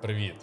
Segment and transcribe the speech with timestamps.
[0.00, 0.34] Привіт!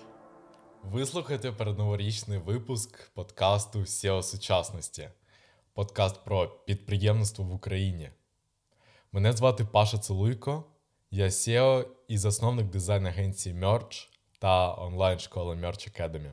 [0.84, 5.10] Ви слухаєте передноворічний випуск подкасту SEO сучасності.
[5.74, 8.10] Подкаст про підприємництво в Україні.
[9.12, 10.64] Мене звати Паша Целуйко,
[11.12, 14.08] я SEO і засновник дизайн-агенції Merch
[14.40, 16.32] та онлайн-школи Merch Academy.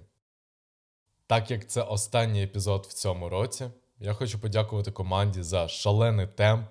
[1.27, 6.71] Так як це останній епізод в цьому році, я хочу подякувати команді за шалений темп,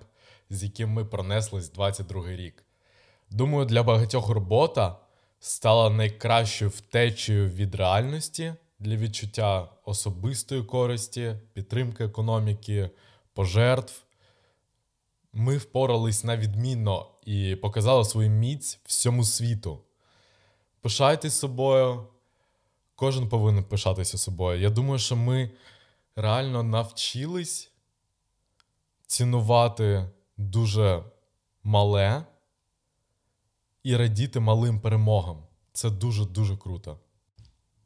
[0.50, 2.64] з яким ми пронеслись 22 рік.
[3.30, 4.96] Думаю, для багатьох робота
[5.40, 12.90] стала найкращою втечею від реальності для відчуття особистої користі, підтримки економіки,
[13.34, 14.02] пожертв.
[15.32, 19.80] Ми впорались на відмінно і показали свою міць всьому світу.
[20.80, 22.06] Пишайтесь собою,
[22.94, 24.60] кожен повинен пишатися собою.
[24.60, 25.50] Я думаю, що ми
[26.16, 27.70] реально навчились
[29.06, 31.02] цінувати дуже
[31.64, 32.24] мале
[33.82, 35.42] і радіти малим перемогам.
[35.72, 36.98] Це дуже-дуже круто.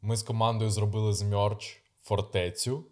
[0.02, 2.84] Ми з командою зробили з мерч фортецю.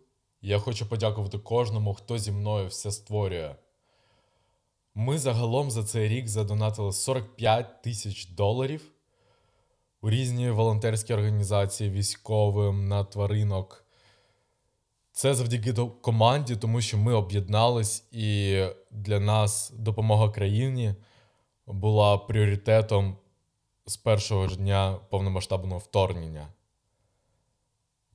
[0.42, 3.54] Я хочу подякувати кожному, хто зі мною все створює.
[4.94, 8.92] Ми загалом за цей рік задонатили 45 тисяч доларів
[10.02, 13.84] у різні волонтерські організації, військовим, на тваринок.
[15.12, 18.58] Це завдяки команді, тому що ми об'єднались, і
[18.90, 20.94] для нас допомога країні
[21.72, 23.16] була пріоритетом
[23.86, 26.48] з першого ж дня повномасштабного вторгнення.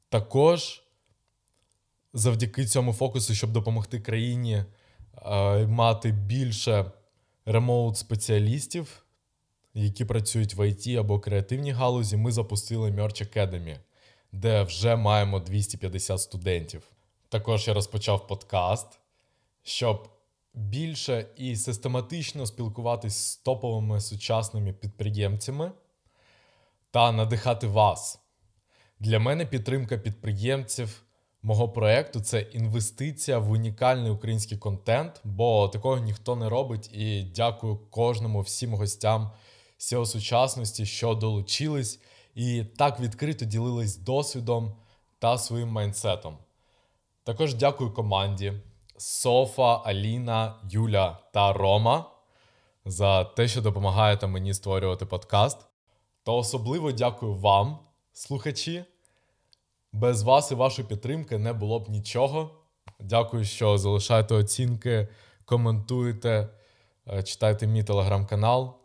[0.09, 0.83] Також
[2.14, 4.64] завдяки цьому фокусу, щоб допомогти країні
[5.25, 6.91] е, мати більше
[7.45, 8.86] ремоут-спеціалістів,
[9.73, 13.77] які працюють в ІТ або креативній галузі, ми запустили Merch Academy,
[14.31, 16.92] де вже маємо 250 студентів.
[17.30, 18.99] Також я розпочав подкаст,
[19.64, 20.09] щоб
[20.58, 25.72] більше і систематично спілкуватись з топовими сучасними підприємцями
[26.92, 28.20] та надихати вас.
[28.99, 31.04] Для мене підтримка підприємців
[31.42, 36.93] мого проєкту це інвестиція в унікальний український контент, бо такого ніхто не робить.
[36.93, 39.31] І дякую кожному, всім гостям
[39.80, 41.99] SEO сучасності, що долучились
[42.36, 44.76] і так відкрито ділились досвідом
[45.20, 46.37] та своїм майнсетом.
[47.23, 48.54] Також дякую команді,
[48.97, 52.05] Софа, Аліна, Юля та Рома
[52.85, 55.58] за те, що допомагаєте мені створювати подкаст.
[56.23, 57.80] Та особливо дякую вам,
[58.13, 58.86] слухачі.
[59.91, 62.52] Без вас і вашої підтримки не було б нічого.
[62.99, 65.07] Дякую, що залишаєте оцінки,
[65.45, 66.49] коментуєте,
[67.07, 68.77] е, читайте мій телеграм-канал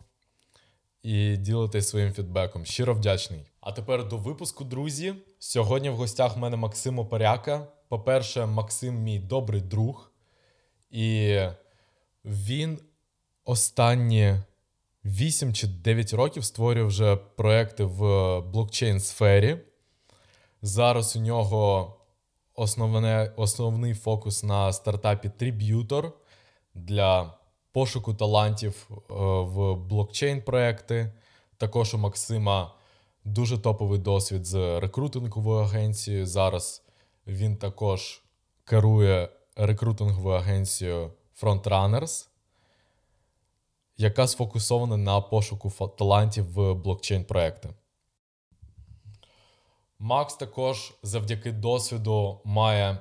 [1.03, 2.65] і ділитесь своїм фідбеком.
[2.65, 3.47] Щиро вдячний.
[3.61, 5.15] А тепер до випуску, друзі.
[5.39, 7.67] Сьогодні в гостях в мене Максим Опоряка.
[7.93, 10.13] По-перше, Максим мій добрий друг,
[10.91, 11.39] і
[12.25, 12.79] він
[13.45, 14.37] останні
[15.05, 18.01] 8 чи 9 років створює вже проекти в
[18.41, 19.59] блокчейн сфері.
[20.63, 21.95] Зараз у нього
[22.55, 26.13] основне, основний фокус на стартапі Tributor
[26.75, 27.35] для
[27.73, 28.95] пошуку талантів е,
[29.43, 31.13] в блокчейн-проекти.
[31.57, 32.75] Також у Максима
[33.25, 36.27] дуже топовий досвід з рекрутинговою агенцією.
[36.27, 36.82] Зараз
[37.27, 38.23] він також
[38.65, 41.13] керує рекрутинговою агенцією
[41.43, 42.29] Frontrunners,
[43.97, 47.69] яка сфокусована на пошуку талантів в блокчейн-проекти.
[49.99, 52.99] Макс також завдяки досвіду має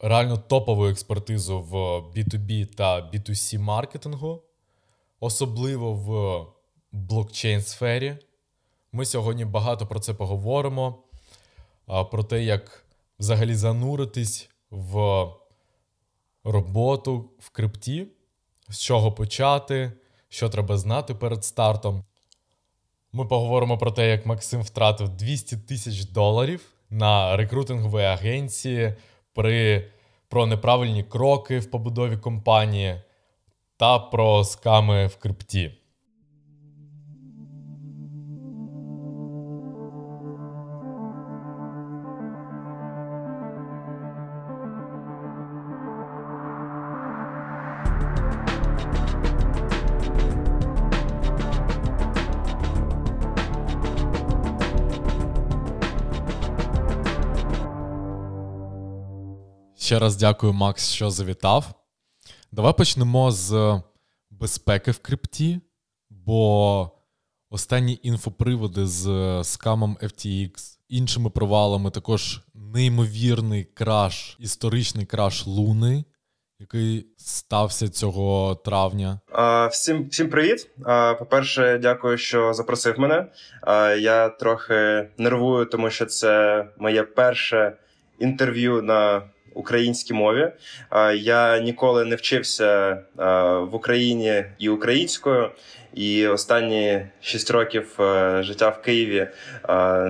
[0.00, 4.42] реально топову експертизу в B2B та B2C маркетингу,
[5.20, 6.46] особливо в
[6.92, 8.16] блокчейн сфері.
[8.92, 10.98] Ми сьогодні багато про це поговоримо,
[12.10, 12.84] про те, як
[13.18, 15.26] взагалі зануритись в
[16.44, 18.06] роботу в крипті,
[18.68, 19.92] з чого почати,
[20.28, 22.04] що треба знати перед стартом.
[23.12, 28.94] Ми поговоримо про те, як Максим втратив 200 тисяч доларів на рекрутинговій агенції
[29.34, 29.90] при,
[30.28, 33.02] про неправильні кроки в побудові компанії
[33.76, 35.78] та про сками в крипті.
[59.88, 61.64] Ще раз дякую, Макс, що завітав.
[62.52, 63.80] Давай почнемо з
[64.30, 65.60] безпеки в крипті,
[66.10, 66.90] бо
[67.50, 69.04] останні інфоприводи з
[69.44, 70.50] скамом FTX,
[70.88, 76.04] іншими провалами, також неймовірний краш, історичний краш Луни,
[76.58, 79.20] який стався цього травня?
[79.70, 80.70] Всім всім привіт.
[81.18, 83.26] По-перше, дякую, що запросив мене.
[84.00, 87.76] Я трохи нервую, тому що це моє перше
[88.18, 89.22] інтерв'ю на
[89.58, 90.48] українській мові.
[91.14, 92.98] Я ніколи не вчився
[93.70, 95.50] в Україні і українською.
[95.94, 99.28] І останні шість років е, життя в Києві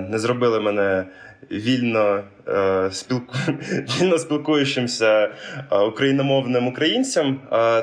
[0.09, 1.05] не зробили мене
[1.51, 3.35] вільно е, спілку...
[4.01, 5.29] вільно спілкуючимся
[5.71, 7.41] е, україномовним українцям.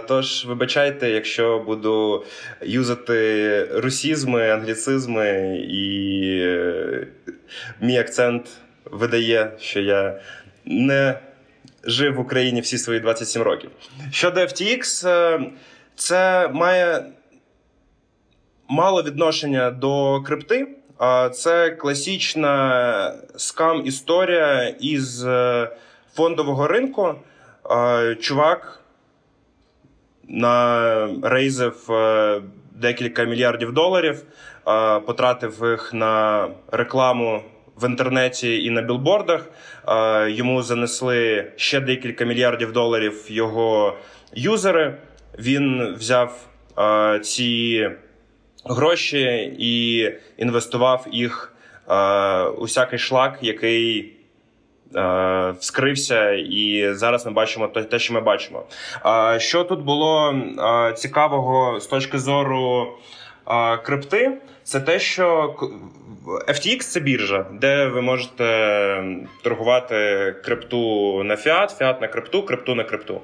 [0.08, 2.24] Тож, вибачайте, якщо буду
[2.62, 6.46] юзати русізми, англіцизми, і
[7.80, 8.48] мій акцент
[8.84, 10.20] видає, що я
[10.64, 11.18] не
[11.86, 13.70] жив в Україні всі свої 27 років.
[14.10, 15.06] Щодо FTX,
[15.94, 17.04] це має
[18.68, 20.68] мало відношення до крипти.
[21.32, 25.68] Це класична скам-історія із е,
[26.14, 27.14] фондового ринку.
[28.20, 28.80] Чувак
[30.28, 32.42] нарейзив е,
[32.72, 34.22] декілька мільярдів доларів,
[35.06, 37.42] потратив їх на рекламу
[37.80, 39.48] в інтернеті і на білбордах.
[40.28, 43.96] Йому занесли ще декілька мільярдів доларів його
[44.34, 44.94] юзери.
[45.38, 46.46] Він взяв
[47.22, 47.88] ці
[48.68, 50.04] гроші і
[50.36, 51.52] інвестував їх
[51.88, 54.12] е, у всякий шлак, який
[54.96, 58.64] е, вскрився, і зараз ми бачимо те, що ми бачимо.
[59.06, 62.92] Е, що тут було е, цікавого з точки зору
[63.48, 64.32] е, крипти,
[64.66, 65.54] це те, що
[66.48, 68.44] FTX це біржа, де ви можете
[69.42, 73.20] торгувати крипту на фіат, фіат на крипту, крипту на крипту.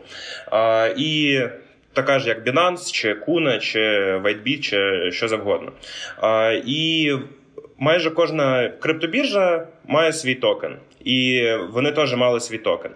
[0.96, 1.40] І
[1.92, 3.80] така ж, як Binance, чи Kuna, чи
[4.16, 5.72] WhiteBit, чи що завгодно.
[6.66, 7.12] І
[7.78, 10.76] майже кожна криптобіржа має свій токен.
[11.04, 12.92] І вони теж мали свій токен.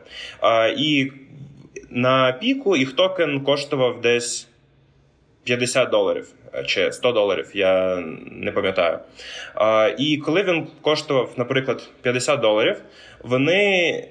[0.77, 1.13] І
[1.91, 4.49] на піку їх токен коштував десь
[5.45, 6.27] 50 доларів
[6.67, 8.99] чи 100 доларів, я не пам'ятаю.
[9.99, 12.77] І коли він коштував, наприклад, 50 доларів,
[13.23, 14.05] вони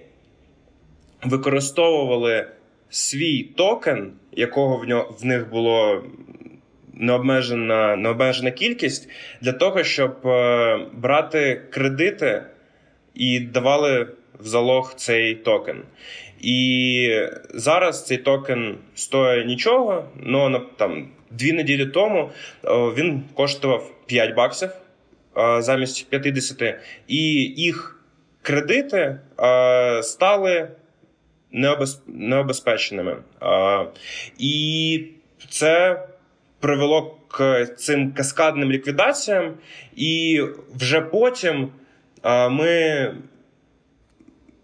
[1.24, 2.48] використовували
[2.90, 6.04] свій токен, якого в нього в них було
[6.94, 9.10] необмежена необмежена кількість,
[9.42, 12.44] для того, щоб е, брати кредити
[13.16, 14.08] і давали
[14.40, 15.84] в залог цей токен.
[16.42, 17.20] І
[17.54, 21.08] зараз цей токен стоїть нічого, але там
[21.40, 22.30] дві неділі тому
[22.66, 24.70] він коштував 5 баксів
[25.60, 26.76] замість 50,
[27.08, 27.18] і
[27.58, 28.00] їх
[28.42, 29.20] кредити
[30.04, 30.68] стали
[32.08, 33.18] необезпеченими.
[34.38, 35.06] І
[35.50, 36.04] це
[36.60, 39.54] привело к цим каскадним ліквідаціям,
[39.96, 40.42] і
[40.76, 41.70] вже потім
[42.50, 43.12] ми.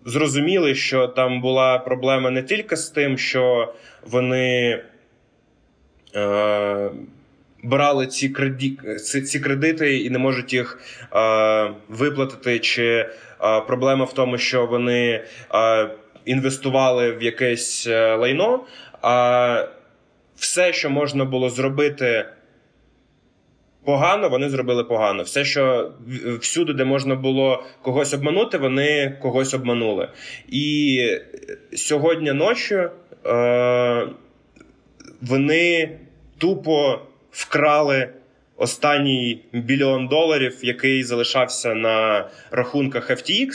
[0.06, 3.74] Зрозуміли, що там була проблема не тільки з тим, що
[4.06, 4.80] вони
[6.16, 6.92] е,
[7.64, 8.72] брали ці креди,
[9.28, 10.80] ці кредити і не можуть їх
[11.16, 13.08] е, виплатити, чи е,
[13.68, 15.24] проблема в тому, що вони
[15.54, 15.90] е,
[16.26, 18.64] інвестували в якесь е, лайно,
[19.02, 19.68] а
[20.36, 22.26] все, що можна було зробити
[23.86, 25.24] погано, вони зробили погано.
[25.24, 25.92] Все, що
[26.40, 30.10] всюди, де можна було когось обманути, вони когось обманули.
[30.48, 31.08] І
[31.76, 32.76] сьогодні ночі
[33.26, 34.08] е,
[35.22, 35.90] вони
[36.38, 38.10] тупо вкрали
[38.62, 43.50] останній мільйон доларів, який залишався на рахунках FTX.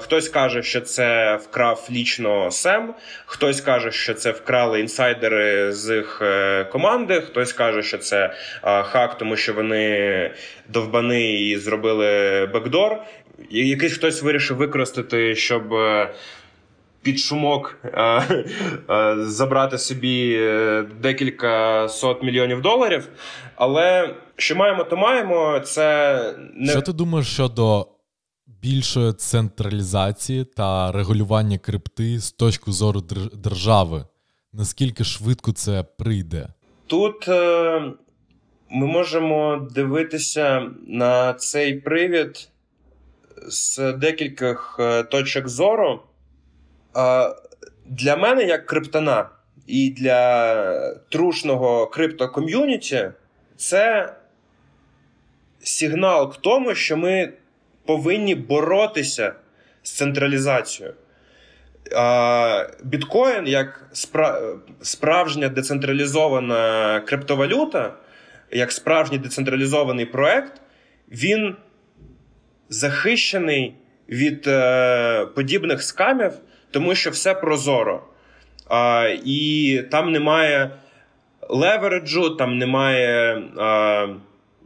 [0.00, 2.94] Хтось каже, що це вкрав лічно Сем,
[3.26, 7.20] хтось каже, що це вкрали інсайдери з їх е, команди.
[7.20, 10.30] Хтось каже, що це хак, тому що вони
[10.68, 13.02] довбани і зробили бекдор.
[13.50, 15.74] Якийсь хтось вирішив використати, щоб.
[17.04, 18.22] Е, під шумок а,
[18.86, 23.08] а, забрати собі е, декілька сот мільйонів доларів.
[23.56, 25.60] Але що маємо, то маємо.
[25.60, 26.18] Це
[26.54, 27.88] не що ти думаєш щодо
[28.46, 33.00] більшої централізації та регулювання крипти з точки зору
[33.32, 34.04] держави?
[34.52, 36.48] Наскільки швидко це прийде?
[36.86, 37.80] Тут е,
[38.70, 42.48] ми можемо дивитися на цей привід
[43.48, 46.00] з декількох е, точок зору.
[47.86, 49.28] Для мене, як криптона,
[49.66, 53.10] і для трушного криптоком'юніті,
[53.56, 54.14] це
[55.62, 57.32] сигнал к тому, що ми
[57.86, 59.34] повинні боротися
[59.82, 60.94] з централізацією.
[62.82, 63.90] Біткоін, як
[64.82, 67.94] справжня децентралізована криптовалюта,
[68.50, 70.60] як справжній децентралізований проект,
[71.08, 71.56] він
[72.68, 73.74] захищений
[74.08, 76.32] від е, подібних скамів
[76.74, 78.02] тому що все прозоро.
[78.68, 80.70] А, І там немає
[81.48, 84.06] левереджу, там немає а,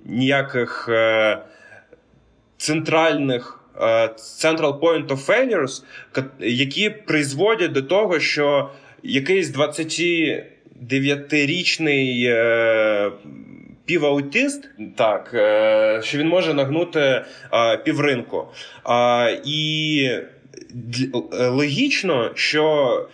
[0.05, 1.39] ніяких а, е,
[2.57, 5.83] центральних а, е, central point of failures,
[6.41, 8.71] які призводять до того, що
[9.03, 13.11] якийсь 29-річний е,
[13.85, 15.29] піваутист, так,
[16.05, 17.25] що він може нагнути
[17.85, 18.49] півринку.
[19.45, 20.11] І
[21.33, 23.09] логічно, що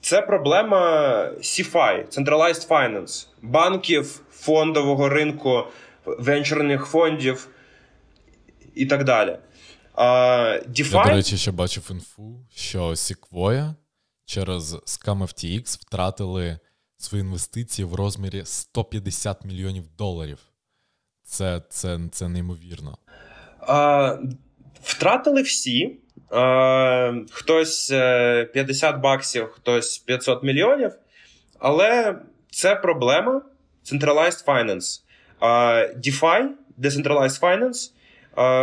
[0.00, 0.80] це проблема
[1.38, 5.64] CFI, Centralized Finance, банків, фондового ринку,
[6.04, 7.48] венчурних фондів
[8.74, 9.38] і так далі.
[9.96, 10.96] DeFi...
[10.96, 13.74] Я, до речі, ще бачив інфу, що Sequoia
[14.24, 16.58] через Scam FTX втратили
[16.96, 20.38] свої інвестиції в розмірі 150 мільйонів доларів.
[21.24, 22.98] Це це, це неймовірно.
[23.60, 24.16] А,
[24.82, 26.01] Втратили всі.
[26.32, 30.92] А, Хтось 50 е, баксів, хтось 500 мільйонів.
[31.58, 32.14] Але
[32.50, 33.42] це проблема
[33.92, 35.00] Centralized Finance.
[35.40, 35.48] А,
[36.06, 36.46] DeFi,
[36.78, 37.90] Decentralized Finance,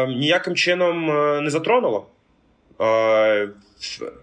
[0.07, 2.07] ніяким чином е, не затронуло.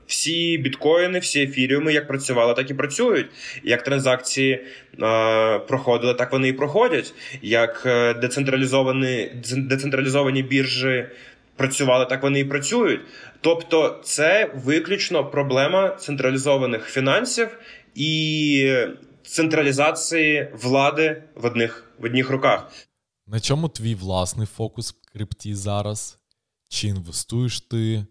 [0.06, 3.26] Всі біткоїни, всі ефіріуми як працювали, так і працюють.
[3.64, 7.14] Як транзакції е, проходили, так вони і проходять.
[7.42, 11.06] Як е, децентралізовані децентралізовані біржі
[11.56, 13.00] працювали, так вони і працюють.
[13.40, 17.58] Тобто, це виключно проблема централізованих фінансів
[17.94, 18.76] і
[19.22, 22.72] централізації влади в одних в одних руках.
[23.26, 26.18] На чому твій власний фокус в крипті зараз?
[26.68, 28.06] Чи інвестуєш ти?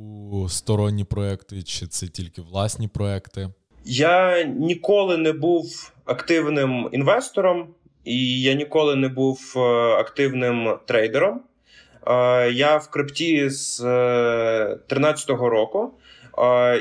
[0.00, 3.48] у сторонні проекти, чи це тільки власні проекти?
[3.84, 7.68] Я ніколи не був активним інвестором,
[8.04, 9.60] і я ніколи не був е,
[10.00, 11.40] активним трейдером.
[12.06, 15.90] Е, я в крипті з 2013 е, року.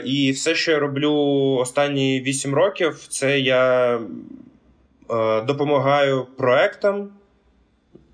[0.05, 1.13] І все, що я роблю
[1.59, 3.99] останні 8 років, це я
[5.47, 7.09] допомагаю проектам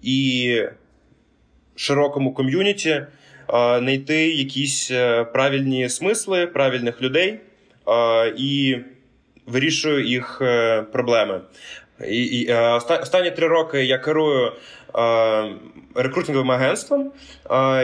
[0.02, 0.62] і
[1.76, 3.06] широкому ком'юніті
[3.50, 7.40] знайти якісь е, правильні смисли, правильних людей
[8.38, 8.78] і
[9.46, 11.42] вирішую їх е, проблеми.
[12.08, 14.52] І, і Останні три роки я керую
[15.96, 17.12] рекрутинговим агентством,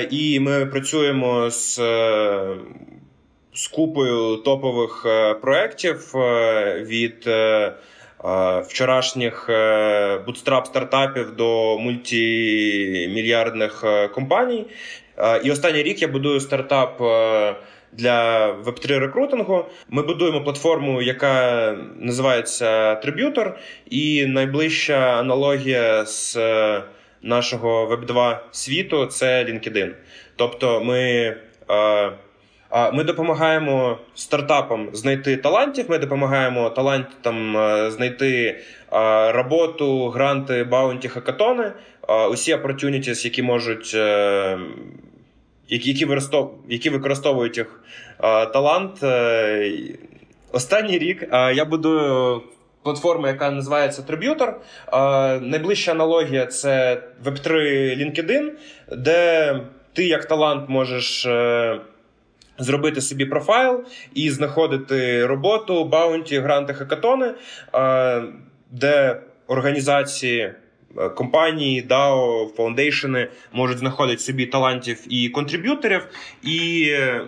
[0.09, 1.81] і ми працюємо з.
[3.53, 6.13] З купою топових е, проєктів
[6.81, 7.29] від
[8.67, 9.49] вчорашніх
[10.25, 14.65] bootstrap стартапів до мультимільярдних компаній.
[15.43, 17.55] І останній рік я будую стартап е,
[17.93, 19.65] для Web3 рекрутингу.
[19.89, 23.57] Ми будуємо платформу, яка називається Триб'ютор,
[23.89, 26.37] і найближча аналогія з
[27.23, 29.91] е, нашого Web2 світу це LinkedIn.
[30.35, 30.99] Тобто ми.
[31.69, 32.11] Е,
[32.93, 35.85] ми допомагаємо стартапам знайти талантів.
[35.89, 37.57] Ми допомагаємо талантам
[37.91, 38.59] знайти
[39.27, 41.71] роботу, гранти, баунті, хакатони,
[42.31, 43.95] усі opportunities, які можуть
[45.71, 45.89] які
[46.69, 47.81] які, використовують їх
[48.53, 49.03] талант.
[49.03, 49.71] Е,
[50.51, 52.41] останній рік я будую
[52.83, 54.53] платформу, яка називається Tributor.
[55.41, 57.51] Найближча аналогія це Web3
[57.97, 58.51] LinkedIn,
[58.97, 59.59] де
[59.93, 61.25] ти як талант можеш.
[61.25, 61.79] Е,
[62.57, 63.83] зробити собі профайл
[64.13, 67.33] і знаходити роботу, баунті, гранти, хакатони,
[68.71, 70.53] де організації
[70.97, 76.07] Е, компанії, DAO, foundation 'и можуть знаходити собі талантів і contributor 'ів.
[76.43, 77.21] І е,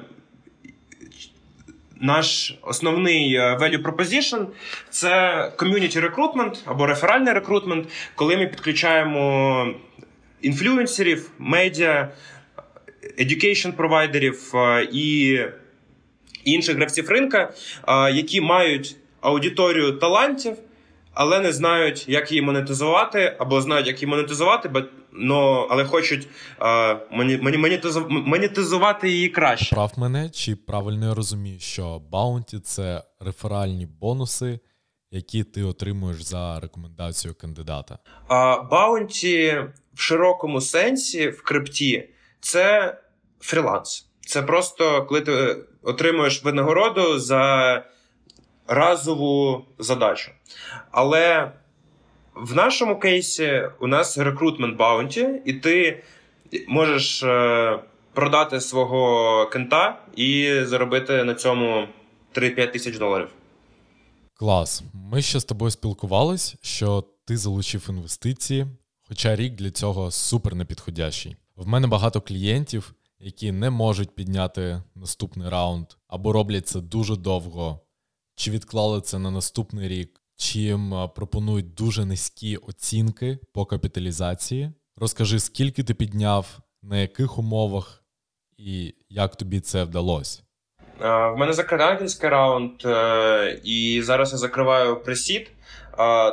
[2.04, 4.46] наш основний е, value proposition–
[4.90, 5.10] це
[5.58, 9.68] community recruitment або реферальний рекрутмент, коли ми підключаємо
[10.42, 12.12] інфлюенсерів, медіа,
[13.20, 14.52] education провайдерів
[14.92, 15.40] і
[16.44, 17.54] інших гравців ринка,
[18.14, 20.58] які мають аудиторію талантів
[21.14, 24.70] але не знають, як її монетизувати, або знають, як її монетизувати,
[25.16, 26.28] но, але хочуть
[26.60, 26.96] а,
[28.10, 29.76] монетизувати її краще.
[29.76, 34.60] Прав мене, чи правильно я розумію, що баунті це реферальні бонуси,
[35.12, 37.98] які ти отримуєш за рекомендацію кандидата?
[38.28, 42.98] А Баунті в широкому сенсі в крипті це
[43.40, 44.08] фріланс.
[44.22, 47.84] Це просто коли ти отримуєш винагороду за
[48.68, 50.32] разову задачу.
[50.92, 51.52] Але
[52.36, 56.04] в нашому кейсі у нас recruitment bounty, і ти
[56.68, 57.80] можеш е,
[58.14, 61.88] продати свого кента і заробити на цьому
[62.36, 63.28] 3-5 тисяч доларів.
[64.34, 64.84] Клас.
[64.94, 68.66] Ми ще з тобою спілкувались, що ти залучив інвестиції,
[69.08, 71.36] хоча рік для цього супер непідходящий.
[71.56, 77.80] В мене багато клієнтів, які не можуть підняти наступний раунд або роблять це дуже довго
[78.36, 84.72] чи відклали це на наступний рік, чим пропонують дуже низькі оцінки по капіталізації.
[84.98, 88.04] Розкажи, скільки ти підняв, на яких умовах
[88.58, 90.44] і як тобі це вдалося?
[91.00, 95.52] В мене закрив ангельський раунд, е, і зараз я закриваю pre-seed.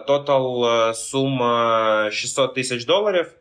[0.07, 3.35] Total е, сума 600 тисяч доларів.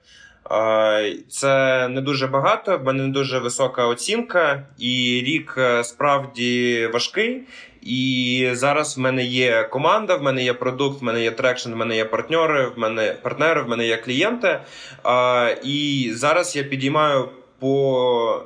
[1.30, 7.42] Це не дуже багато, в мене не дуже висока оцінка, і рік е, справді важкий.
[7.82, 11.76] І зараз в мене є команда, в мене є продукт, в мене є traction, в
[11.76, 14.60] мене є партнери, в мене партнери, в мене є клієнти.
[15.64, 18.44] І зараз я підіймаю по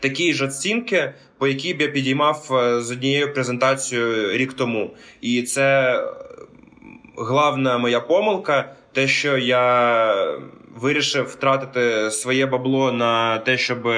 [0.00, 4.90] такі ж оцінки, по якій б я підіймав е, з однією презентацією рік тому.
[5.20, 5.98] І це
[7.16, 10.38] главна моя помилка, те, що я
[10.76, 13.88] вирішив втратити своє бабло на те, щоб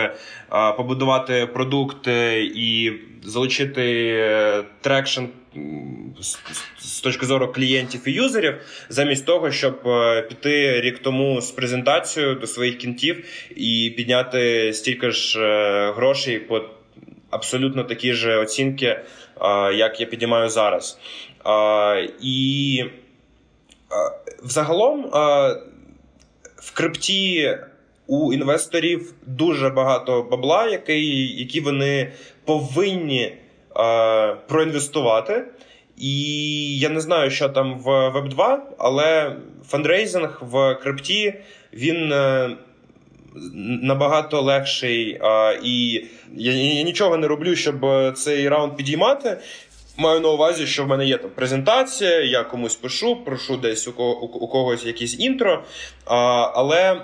[0.76, 2.06] побудувати продукт
[2.54, 2.92] і
[3.25, 5.23] залучити е, traction
[6.78, 8.54] з точки зору клієнтів і юзерів,
[8.88, 13.25] замість того, щоб е, піти рік тому з презентацією до своїх кінтів
[13.57, 16.64] і підняти стільки ж е, грошей по
[17.31, 19.00] абсолютно такі ж оцінки,
[19.75, 20.99] як я підіймаю зараз.
[22.23, 22.85] І
[24.43, 25.11] взагалом
[26.57, 27.59] в крипті
[28.07, 32.12] у інвесторів дуже багато бабла, який, які вони
[32.44, 33.32] повинні
[34.48, 35.44] проінвестувати.
[35.98, 39.36] І я не знаю, що там в Web 2, але
[39.66, 41.34] фандрейзинг в крипті
[41.72, 42.50] він е,
[43.82, 45.20] набагато легший.
[45.62, 46.04] І
[46.36, 47.86] я, я нічого не роблю, щоб
[48.16, 49.38] цей раунд підіймати.
[49.96, 53.90] Маю на увазі, що в мене є там презентація, я комусь пишу, прошу десь у,
[53.90, 55.64] у когось якісь інтро.
[56.06, 56.16] А,
[56.54, 57.00] Але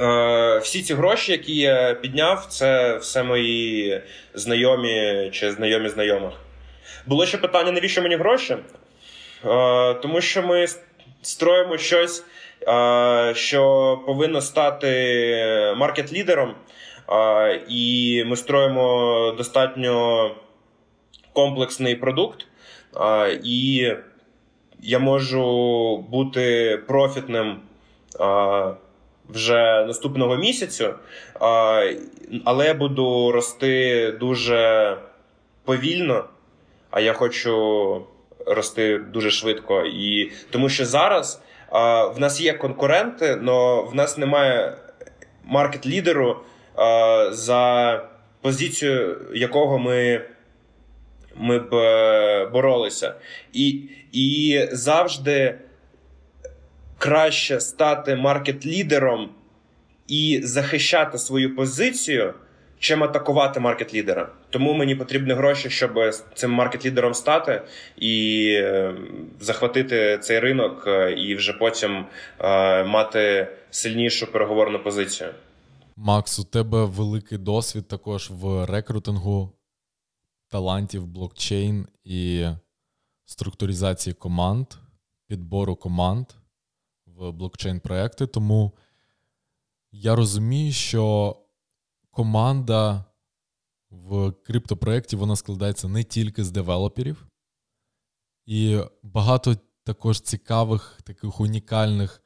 [0.00, 4.00] е, всі ці гроші, які я підняв, це все мої
[4.34, 6.32] знайомі чи знайомі знайомих.
[7.06, 8.56] Було ще питання, навіщо мені гроші?
[9.44, 10.66] Е, Тому що ми
[11.22, 12.24] строїмо щось,
[12.68, 14.88] е, що повинно стати
[15.76, 16.54] маркет-лідером,
[17.68, 20.30] і ми строїмо достатньо
[21.32, 22.46] комплексний продукт,
[23.44, 23.92] і
[24.82, 27.60] я можу бути профітним
[29.28, 30.94] вже наступного місяцю,
[32.44, 34.96] але я буду рости дуже
[35.64, 36.24] повільно,
[36.90, 38.06] а я хочу
[38.46, 39.82] рости дуже швидко.
[39.86, 41.42] І тому що зараз
[42.14, 44.76] в нас є конкуренти, але в нас немає
[45.44, 46.36] маркет-лідеру,
[47.30, 48.02] за
[48.40, 50.22] позицію якого ми
[51.38, 53.14] ми б е, боролися.
[53.52, 55.58] І, І завжди
[56.98, 59.28] краще стати маркет-лідером
[60.08, 62.34] і захищати свою позицію,
[62.78, 64.28] чим атакувати маркет-лідера.
[64.50, 65.92] Тому мені потрібні гроші, щоб
[66.34, 67.62] цим маркет-лідером стати
[67.96, 68.94] і е,
[69.40, 72.04] захватити цей ринок, е, і вже потім
[72.86, 75.30] мати сильнішу переговорну позицію.
[75.96, 79.52] Макс, у тебе великий досвід також в рекрутингу
[80.50, 82.46] талантів блокчейн і
[83.24, 84.66] структуризації команд,
[85.28, 86.26] підбору команд
[87.16, 88.26] в блокчейн-проекти.
[88.26, 88.72] Тому
[89.92, 91.36] я розумію, що
[92.10, 93.04] команда
[93.90, 97.28] в криптопроєкті вона складається не тільки з девелоперів,
[98.46, 102.22] і багато також цікавих, таких унікальних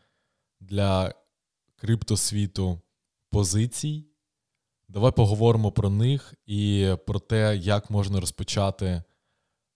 [0.61, 1.14] для
[1.76, 2.81] криптосвіту
[3.31, 4.07] позицій.
[4.88, 9.03] Давай поговоримо про них і про те, як можна розпочати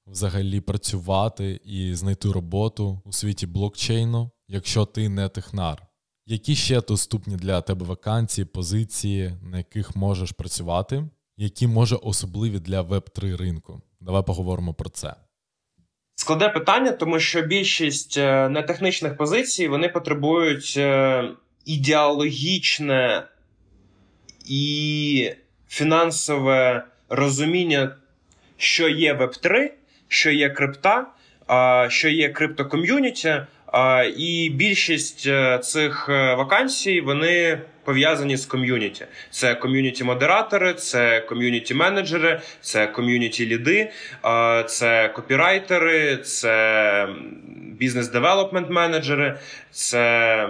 [0.07, 5.83] взагалі працювати і знайти роботу у світі блокчейну, якщо ти не технар.
[6.27, 11.05] Які ще доступні для тебе вакансії, позиції, на яких можеш працювати,
[11.37, 13.83] які може особливі для Web3 ринку?
[14.01, 15.15] Давай поговоримо про це.
[16.15, 21.31] Складе питання, тому що більшість е, нетехнічних позицій вони потребують е,
[21.65, 23.29] ідеологічне
[24.49, 25.33] і
[25.69, 27.97] фінансове розуміння,
[28.57, 29.71] що є Web3,
[30.09, 31.07] що є крипта,
[31.89, 33.47] що є криптоком'юніті.
[34.17, 39.07] І більшість е, цих е, вакансій вони пов'язані з ком'юніті.
[39.31, 43.91] Це ком'юніті-модератори, це ком'юніті-менеджери, це ком'юніті-ліди,
[44.67, 47.09] це копірайтери, це
[47.79, 49.39] бізнес-девелопмент менеджери,
[49.71, 50.49] це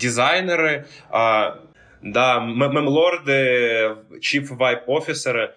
[0.00, 0.84] дизайнери,
[2.02, 3.42] да, мемлорди,
[4.12, 5.50] chief vibe офісери.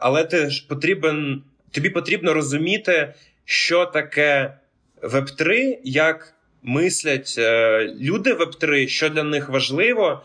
[0.00, 3.14] Але ти ж потрібен, тобі потрібно розуміти,
[3.50, 4.58] що таке
[5.02, 10.22] Web3 як мислять е, люди Web3, що для них важливо,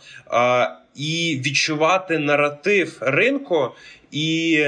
[0.95, 3.71] і відчувати наратив ринку
[4.12, 4.65] і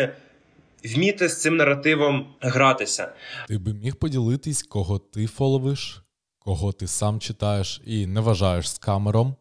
[0.83, 3.13] вміти з цим наративом гратися.
[3.47, 6.01] Ти би міг поділитись, кого ти follow 'иш,
[6.39, 9.35] кого ти сам читаєш і не вважаєш скамером,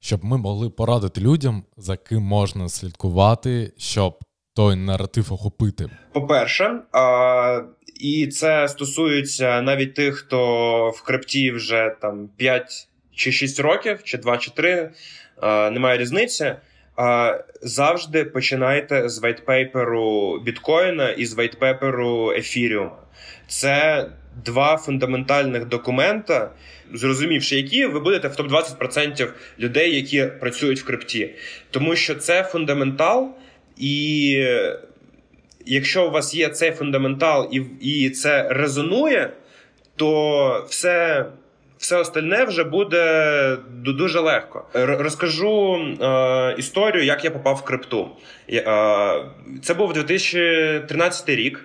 [0.00, 4.18] щоб ми могли порадити людям, за ким можна слідкувати, щоб
[4.54, 5.90] той наратив охопити.
[6.12, 7.60] По-перше, а,
[8.00, 14.18] і це стосується навіть тих, хто в крипті вже там 5 чи 6 років, чи
[14.18, 14.90] 2 чи 3,
[15.40, 16.54] а, немає різниці.
[16.96, 22.96] А, Завжди починайте з whitepaper 'у біткоїна і з whitepaper 'у ефіріума.
[23.46, 24.06] Це
[24.44, 26.50] два фундаментальних документа,
[26.94, 31.34] зрозумівши, які ви будете в топ 20% людей, які працюють в крипті,
[31.70, 33.34] тому що це фундаментал,
[33.76, 34.46] і
[35.66, 39.32] якщо у вас є цей фундаментал і і це резонує,
[39.96, 41.26] то все
[41.82, 44.64] все остальне вже буде дуже легко.
[44.74, 48.08] Розкажу е, історію, як я попав в крипту.
[48.50, 48.64] Е,
[49.62, 51.64] це був 2013 рік.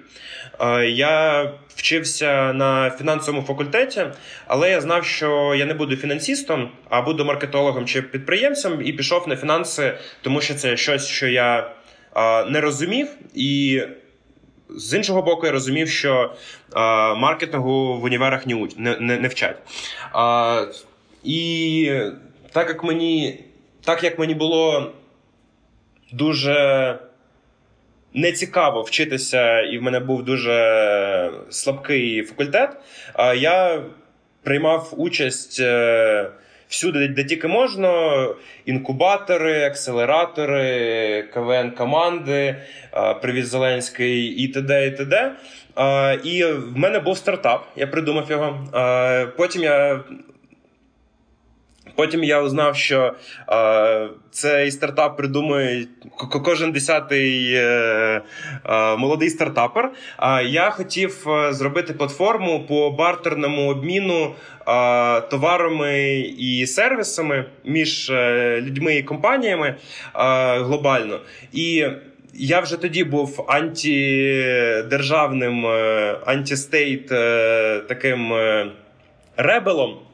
[0.60, 1.43] Е, я
[1.76, 4.06] вчився на фінансовому факультеті,
[4.48, 9.28] але я знав, що я не буду фінансистом, а буду маркетологом чи підприємцем, і пішов
[9.28, 11.72] на фінанси, тому що це щось, що я
[12.49, 13.82] не розумів і.
[14.69, 16.34] З іншого боку, я розумів, що
[17.17, 19.58] маркетингу в універах не не, не, вчать.
[20.13, 20.65] А,
[21.23, 21.91] І
[22.51, 23.43] так як мені
[23.86, 24.91] так як мені було
[26.12, 26.99] дуже
[28.13, 32.69] нецікаво вчитися, і в мене був дуже слабкий факультет,
[33.36, 33.84] я
[34.43, 35.60] приймав участь.
[35.60, 36.32] Е,
[36.69, 38.25] всюди, де тільки можна:
[38.65, 42.56] інкубатори, акселератори, КВН команди,
[43.21, 44.88] Привіт Зеленський і т.д.
[44.88, 45.32] і т.д.
[46.23, 48.67] І в мене був стартап, я придумав його.
[49.38, 49.99] Потім я
[51.97, 53.13] Потім я узнав, що
[53.49, 55.88] е, цей стартап придумує
[56.45, 58.21] кожен десятий е,
[58.65, 59.91] е, молодий стартапер.
[60.17, 64.31] А я хотів е, зробити платформу по бартерному обміну е,
[65.21, 69.75] товарами і сервісами між е, людьми і компаніями
[70.55, 71.19] глобально.
[71.53, 71.86] І
[72.33, 75.65] я вже тоді був антидержавним
[76.25, 77.07] антистейт
[77.88, 78.33] таким
[79.38, 80.07] ребелом.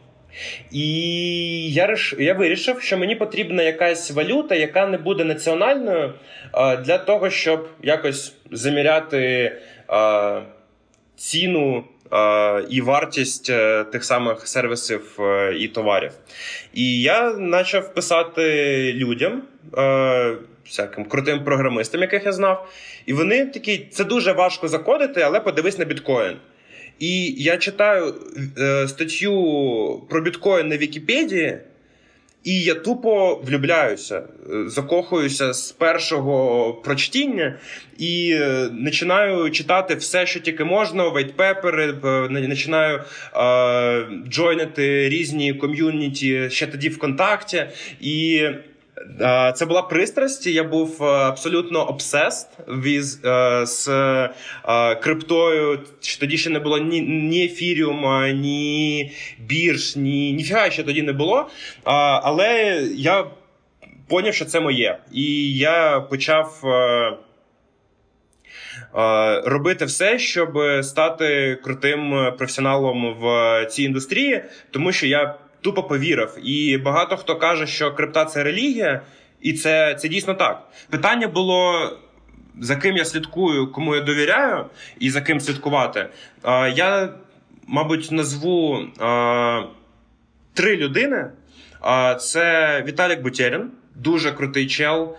[0.71, 6.13] І я я вирішив, що мені потрібна якась валюта, яка не буде національною,
[6.85, 9.51] для того, щоб якось заміряти
[11.15, 11.83] ціну
[12.69, 16.11] і вартість е, тих самих сервісів е, і товарів.
[16.73, 19.41] І я почав писати людям.
[20.65, 22.69] Всяким крутим програмистам, яких я знав,
[23.05, 26.37] і вони такі: це дуже важко закодити, але подивись на біткоін.
[26.99, 28.13] І я читаю
[28.57, 31.59] е, статтю про біткоін на Вікіпедії,
[32.43, 37.57] і я тупо влюбляюся, е, закохуюся з першого прочтіння
[37.97, 41.93] і е, починаю читати все, що тільки можна, вейтпепери,
[42.49, 43.03] починаю
[43.35, 47.65] е, джойнити різні ком'юніті ще тоді ВКонтакті.
[48.01, 48.47] І
[49.55, 50.47] це була пристрасть.
[50.47, 52.49] Я був е, абсолютно обсест
[52.85, 55.79] е, з е, криптою.
[56.19, 61.49] Тоді ще не було ні ні ефіріума, ні бірж, ні ніфіга ще тоді не було.
[61.83, 63.25] Але я
[64.07, 64.97] поняв, що це моє.
[65.11, 66.61] І я почав.
[69.45, 76.37] Робити все, щоб стати крутим професіоналом в цій індустрії, тому що я тупо повірив.
[76.43, 79.01] І багато хто каже, що крипта це релігія,
[79.41, 80.67] і це, це дійсно так.
[80.89, 81.89] Питання було.
[82.59, 84.65] За ким я слідкую, кому я довіряю,
[84.99, 86.09] і за ким слідкувати.
[86.75, 87.09] Я,
[87.67, 88.79] мабуть, назву
[90.53, 91.31] три людини.
[92.19, 95.15] Це Віталік Бутерін, дуже крутий чел,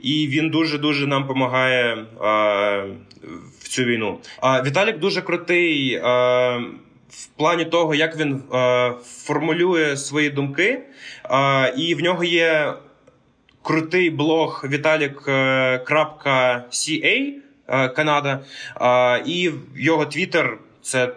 [0.00, 2.04] і він дуже дуже нам допомагає
[3.60, 4.18] в цю війну.
[4.64, 6.00] Віталік дуже крутий
[7.08, 10.80] в плані того, як він е, формулює свої думки,
[11.30, 12.74] е, і в нього є
[13.62, 15.72] крутий блог Vitalik.ca
[17.68, 18.40] е, Канада,
[18.80, 21.12] е, і його твіттер це.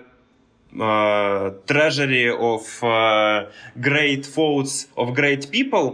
[0.77, 2.63] Uh, treasury of
[3.77, 5.91] great thoughts of great people.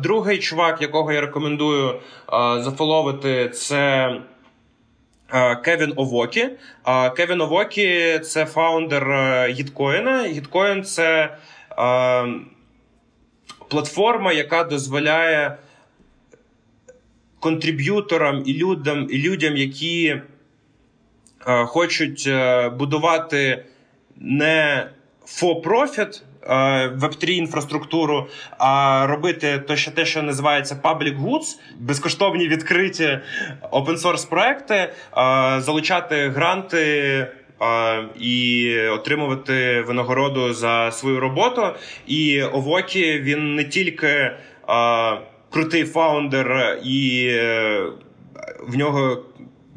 [0.00, 2.00] Другий чувак, якого я рекомендую
[2.62, 4.20] за follow 'ити, це Е,
[5.64, 6.48] Кевін Овокі.
[6.86, 10.43] Е, Кевін Овокі це founder е, Gitcoin 'а.
[10.43, 11.36] Gitcoin це
[13.68, 15.58] платформа, яка дозволяє
[17.40, 20.20] contributor 'ам і людям, і людям, які
[21.66, 22.30] хочуть
[22.78, 23.64] будувати
[24.16, 24.88] не
[25.26, 28.26] for profit Web3 інфраструктуру,
[28.58, 33.18] а робити то, що те, що називається Public Goods, безкоштовні відкриті
[33.72, 34.92] open source проекти,
[35.58, 37.26] залучати гранти.
[38.20, 41.62] І отримувати винагороду за свою роботу.
[42.06, 44.30] І Овокі він не тільки
[44.66, 45.16] а,
[45.50, 47.82] крутий фаундер, і е,
[48.68, 49.24] в нього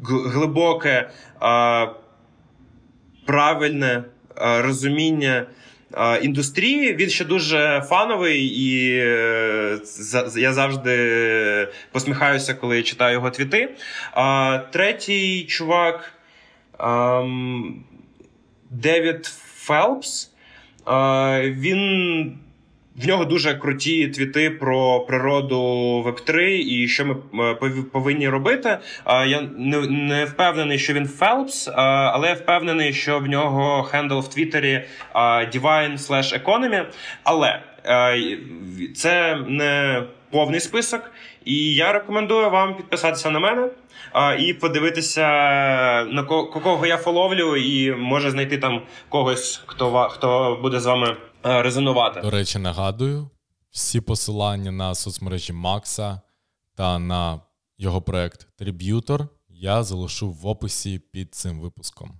[0.04, 1.86] глибоке, а,
[3.26, 4.04] правильне
[4.36, 5.46] розуміння
[6.22, 6.94] індустрії.
[6.94, 9.78] Він ще дуже фановий, і е,
[10.36, 13.68] я завжди посміхаюся, коли читаю його твіти.
[14.72, 16.12] Третій чувак
[18.70, 19.26] Девід
[19.56, 20.30] Фелпс.
[21.42, 22.38] Він
[22.96, 25.58] в нього дуже круті твіти про природу
[26.06, 27.54] Web3 і що ми е,
[27.92, 28.78] повинні робити.
[29.06, 29.40] Я
[29.88, 35.98] не впевнений, що він Фелпс, але я впевнений, що в нього handle в Твіттері Divine
[35.98, 36.84] slash Economy.
[37.24, 38.38] Але е,
[38.94, 41.10] це не повний список,
[41.44, 43.68] і я рекомендую вам підписатися на мене.
[44.38, 45.22] І подивитися
[46.04, 46.22] на
[46.62, 52.20] кого я фоловлю, і може знайти там когось, хто хто буде з вами Е, резонувати.
[52.20, 53.30] До речі, нагадую,
[53.70, 56.20] всі посилання на соцмережі Макса
[56.74, 57.40] та на
[57.78, 62.10] його проект Tributor я залишу в описі під цим випуском.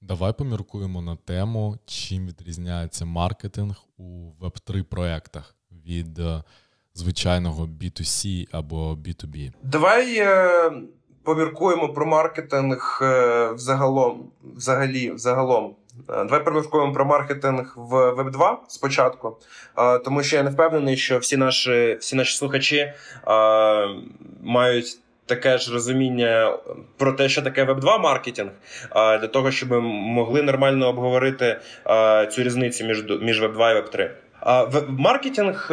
[0.00, 5.54] Давай поміркуємо на тему, чим відрізняється маркетинг у Web3 проектах
[5.86, 6.42] від е,
[6.94, 9.52] звичайного B2C або B2B.
[9.62, 10.72] Давай е,
[11.22, 15.76] поміркуємо про маркетинг е, взагалом, взагалі, взагалом.
[16.08, 19.36] Е, давай поміркуємо про маркетинг в Web 2 спочатку,
[19.78, 22.94] е, тому що я не впевнений, що всі наші всі наші слухачі е,
[24.42, 26.58] мають таке ж розуміння
[26.96, 28.50] про те, що таке Web 2 маркетинг,
[28.94, 31.60] для того, щоб ми могли нормально обговорити
[32.30, 34.16] цю різницю між між Web 2 і Web 3.
[34.88, 35.68] Маркетинг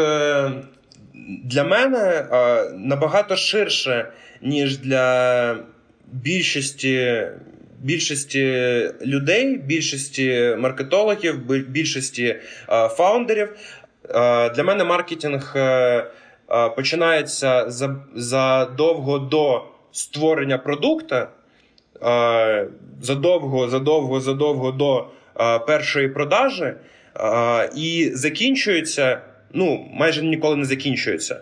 [1.43, 2.27] для мене
[2.75, 4.11] набагато ширше,
[4.41, 5.55] ніж для
[6.11, 7.27] більшості
[7.81, 8.43] більшості
[9.05, 12.39] людей, більшості маркетологів, більшості е,
[12.87, 13.49] фаундерів.
[14.09, 16.05] Е, для мене маркетинг е,
[16.75, 17.65] починається
[18.15, 21.29] задовго до створення продукта,
[23.01, 25.07] задовго, задовго, задовго до
[25.67, 26.73] першої продажі,
[27.75, 29.21] і закінчується.
[29.53, 31.41] Ну, майже ніколи не закінчується.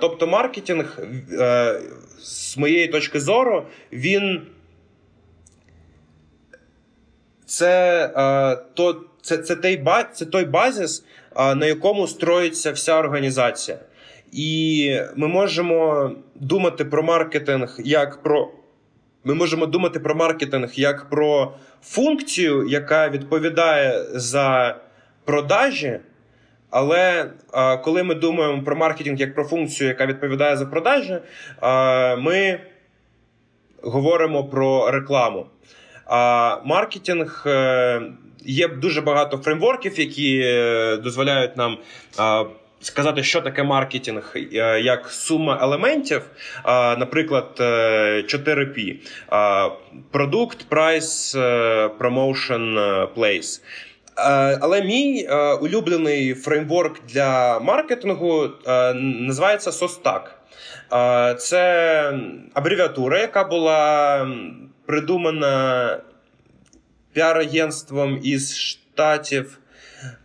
[0.00, 0.98] Тобто, маркетинг,
[2.22, 4.40] з моєї точки зору, він
[7.50, 11.04] це е, то, це, це, той, це той базис,
[11.36, 13.78] е, на якому строїться вся організація.
[14.32, 18.48] І ми можемо думати про маркетинг як про.
[19.24, 24.76] Ми можемо думати про маркетинг як про функцію, яка відповідає за
[25.24, 26.00] продажі.
[26.70, 31.18] Але а, е, коли ми думаємо про маркетинг як про функцію, яка відповідає за продажі,
[31.60, 32.60] а, ми
[33.82, 35.46] говоримо про рекламу.
[36.64, 38.02] Маркетинг е,
[38.44, 41.78] є дуже багато фреймворків, які е, дозволяють нам.
[42.82, 46.22] Сказати, що таке маркетинг, е, як сума елементів,
[46.98, 48.94] наприклад, 4P:
[50.10, 51.36] продукт, прайс,
[51.98, 52.78] промоушен,
[53.14, 53.62] плейс.
[54.60, 55.28] Але мій
[55.60, 58.48] улюблений фреймворк для маркетингу
[58.94, 60.20] називається SOSTAG.
[61.36, 62.12] Це
[62.54, 64.26] абревіатура, яка була
[64.90, 65.98] придумана
[67.12, 69.58] піар-агентством із штатів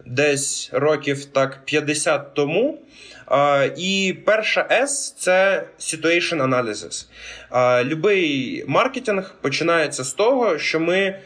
[0.06, 2.82] десь років так 50 тому.
[3.28, 7.06] Uh, і перша S це situation analysis.
[7.52, 11.20] Uh, Любий маркетинг починається з того, що ми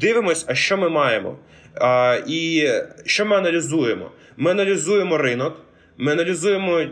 [0.00, 1.38] дивимося, а що ми маємо.
[1.74, 2.72] Uh, і
[3.04, 4.10] що ми аналізуємо?
[4.36, 5.60] Ми аналізуємо ринок,
[5.98, 6.86] ми аналізуємо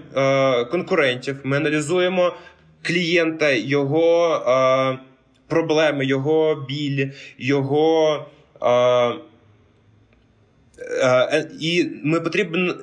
[0.71, 2.35] конкурентів, ми аналізуємо
[2.83, 5.03] клієнта, його
[5.53, 8.27] проблеми, його біль, його.
[8.61, 9.13] А,
[11.33, 12.75] е, і ми потрібно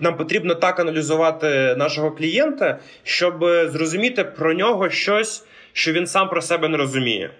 [0.00, 6.42] нам потрібно так аналізувати нашого клієнта, щоб зрозуміти про нього щось, що він сам про
[6.42, 7.30] себе не розуміє.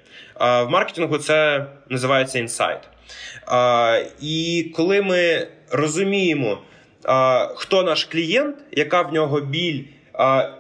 [0.41, 2.81] В маркетингу це називається інсайт.
[4.21, 6.59] І коли ми розуміємо,
[7.55, 9.83] хто наш клієнт, яка в нього біль,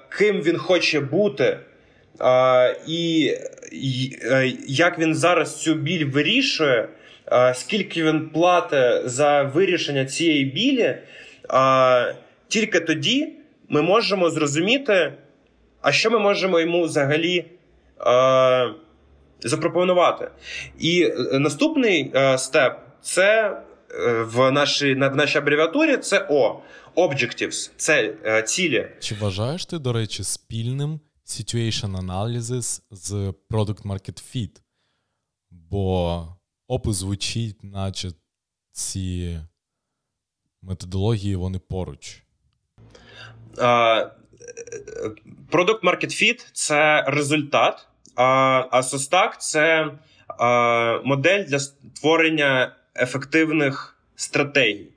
[0.09, 1.59] ким він хоче бути,
[2.87, 3.33] і
[3.72, 6.88] Е, як він зараз цю біль вирішує,
[7.55, 10.96] скільки він платить за вирішення цієї білі,
[12.48, 13.33] тільки тоді
[13.68, 15.12] ми можемо зрозуміти,
[15.83, 17.44] а що ми можемо йому взагалі
[19.40, 20.29] запропонувати.
[20.79, 23.57] І е, наступний е, степ це
[24.20, 26.61] в нашій в нашій абревіатурі це О.
[26.96, 28.88] Objectives– це е, цілі.
[29.00, 33.12] Чи вважаєш ти, до речі, спільним situation analysis з
[33.51, 34.61] Product Market Fit?
[35.51, 36.37] Бо
[36.69, 38.11] опис звучить, наче
[38.73, 39.41] ці
[40.62, 42.23] методології вони поруч.
[45.51, 47.89] Product Market Fit– це результат,
[48.71, 49.91] а Состак це
[51.05, 54.89] модель для створення ефективних стратегій.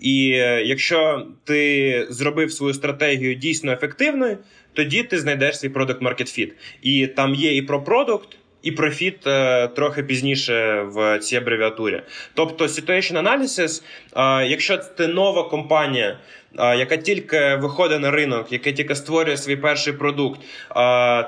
[0.00, 4.38] І е, якщо ти зробив свою стратегію дійсно ефективною,
[4.74, 6.52] тоді ти знайдеш свій продукт Market Fit.
[6.82, 8.28] І там є і про продукт,
[8.62, 12.02] і про фіт е, трохи пізніше в цій абревіатурі.
[12.34, 13.82] Тобто, situation analysis,
[14.16, 16.18] е, якщо ти нова компанія,
[16.58, 20.40] яка тільки виходить на ринок, яка тільки створює свій перший продукт,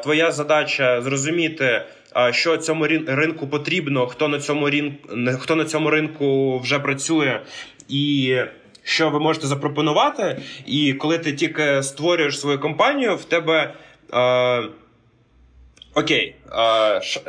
[0.02, 1.82] твоя задача зрозуміти.
[2.30, 5.08] Що цьому ринку потрібно, хто на цьому ринку,
[5.40, 7.40] хто на цьому ринку вже працює,
[7.88, 8.36] і
[8.86, 10.42] що ви можете запропонувати.
[10.66, 13.74] І коли ти тільки створюєш свою компанію, в тебе.
[14.12, 14.62] Е,
[15.94, 16.36] Окей.
[16.52, 17.20] Е, ш,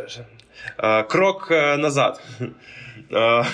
[0.79, 2.21] е, крок е, назад.
[3.13, 3.45] Е,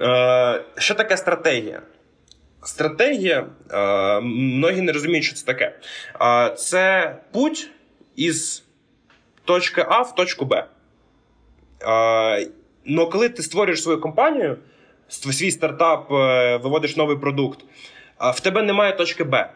[0.00, 1.82] е, що таке стратегія?
[2.62, 3.46] Стратегія,
[4.22, 5.78] многі не розуміють, що це таке.
[6.56, 7.70] Це путь
[8.16, 8.64] із
[9.44, 10.64] точки А в точку Б.
[11.82, 12.48] Е,
[12.84, 14.56] Но коли ти створюєш свою компанію,
[15.08, 17.64] свій стартап, е, виводиш новий продукт,
[18.34, 19.50] в тебе немає точки Б.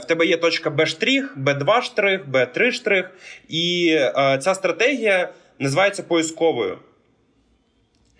[0.00, 3.10] В тебе є точка Б штрих, Б2 штрих, Б3 штрих,
[3.48, 6.78] і е, ця стратегія називається поисковою.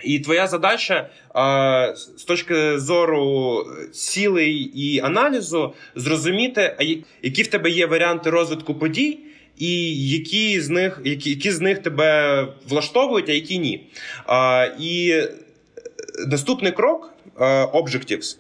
[0.05, 1.09] І твоя задача
[2.17, 6.77] з точки зору цілей і аналізу зрозуміти,
[7.23, 9.19] які в тебе є варіанти розвитку подій,
[9.59, 13.87] і які з них які, які з них тебе влаштовують, а які ні.
[14.81, 15.23] І
[16.27, 18.37] наступний крок е, Objectives,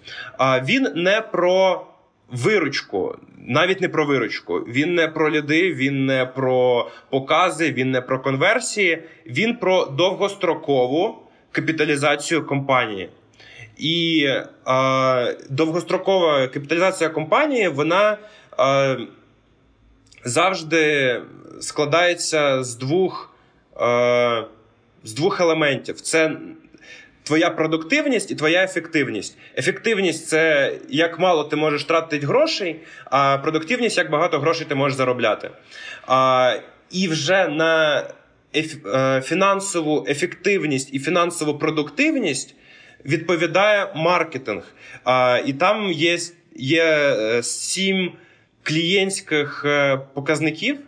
[0.64, 1.87] він не про
[2.30, 4.54] виручку, навіть не про виручку.
[4.54, 11.18] Він не про ліди, він не про покази, він не про конверсії, він про довгострокову
[11.52, 13.08] капіталізацію компанії.
[13.78, 14.26] І
[14.68, 18.18] е, довгострокова капіталізація компанії, вона
[18.58, 18.98] е,
[20.24, 21.20] завжди
[21.60, 23.34] складається з двох
[23.80, 24.44] е,
[25.04, 26.00] з двох елементів.
[26.00, 26.37] Це
[27.24, 29.38] твоя продуктивність і твоя ефективність.
[29.56, 34.96] Ефективність це як мало ти можеш тратити грошей, а продуктивність як багато грошей ти можеш
[34.96, 35.50] заробляти.
[36.06, 36.56] А,
[36.90, 38.02] І вже на
[38.54, 42.54] е, фінансову ефективність і фінансову продуктивність
[43.04, 44.74] відповідає маркетинг.
[45.04, 46.18] А, І там є,
[46.56, 48.12] є е, сім
[48.62, 50.78] клієнтських е, показників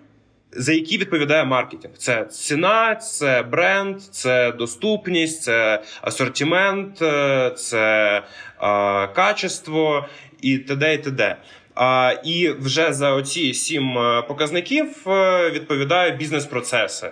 [0.56, 1.94] за які відповідає маркетинг.
[1.98, 8.22] Це ціна, це бренд, це доступність, це асортимент, е, це е,
[9.06, 10.06] качество
[10.40, 10.94] і т.д.
[10.94, 11.36] і т.д.
[12.24, 17.10] І вже за оці сім е, показників е, відповідають бізнес-процеси: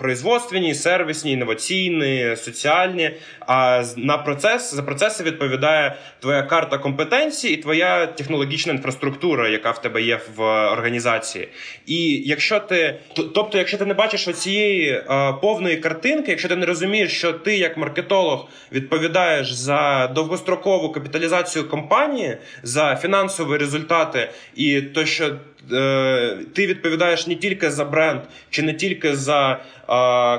[0.00, 3.10] производственні, сервісні, інноваційні, соціальні.
[3.40, 9.82] А на процес за процеси відповідає твоя карта компетенцій і твоя технологічна інфраструктура, яка в
[9.82, 11.48] тебе є в організації.
[11.86, 15.02] І якщо ти тобто, якщо ти не бачиш оцієї
[15.42, 22.36] повної картинки, якщо ти не розумієш, що ти як маркетолог відповідаєш за довгострокову капіталізацію компанії,
[22.62, 25.36] за фінансовий результат результати, і то, що
[25.72, 29.58] е, ти відповідаєш не тільки за бренд, чи не тільки за е,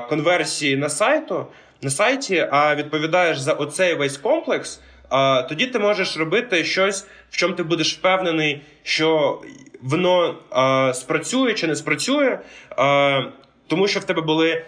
[0.08, 1.46] конверсії на сайту,
[1.82, 4.80] на сайті, а відповідаєш за оцей весь комплекс.
[5.10, 9.40] А тоді ти можеш робити щось, в чому ти будеш впевнений, що
[9.82, 12.38] воно а, спрацює чи не спрацює,
[12.76, 13.22] а,
[13.66, 14.64] тому що в тебе були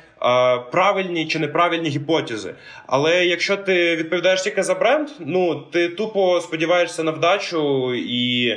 [0.73, 2.55] правильні чи неправильні гіпотези.
[2.87, 8.57] Але якщо ти відповідаєш тільки за бренд, ну ти тупо сподіваєшся на вдачу і.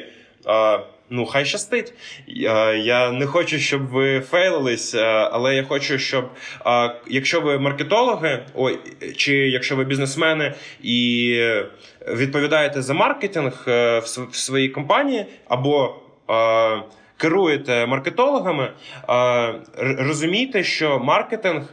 [1.10, 1.94] Ну, хай щастить.
[2.78, 4.96] Я не хочу, щоб ви фейлились,
[5.32, 6.30] але я хочу, щоб
[7.08, 8.46] якщо ви маркетологи,
[9.16, 11.40] чи якщо ви бізнесмени і
[12.08, 15.96] відповідаєте за маркетинг е, в своїй компанії, або
[17.18, 18.72] керуєте маркетологами,
[19.78, 21.64] розумійте, що маркетинг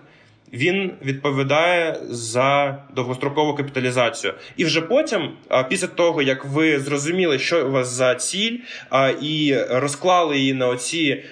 [0.53, 4.35] він відповідає за довгострокову капіталізацію.
[4.57, 5.31] І вже потім,
[5.69, 8.59] після того як ви зрозуміли, що у вас за ціль,
[9.21, 11.25] і розклали її на оці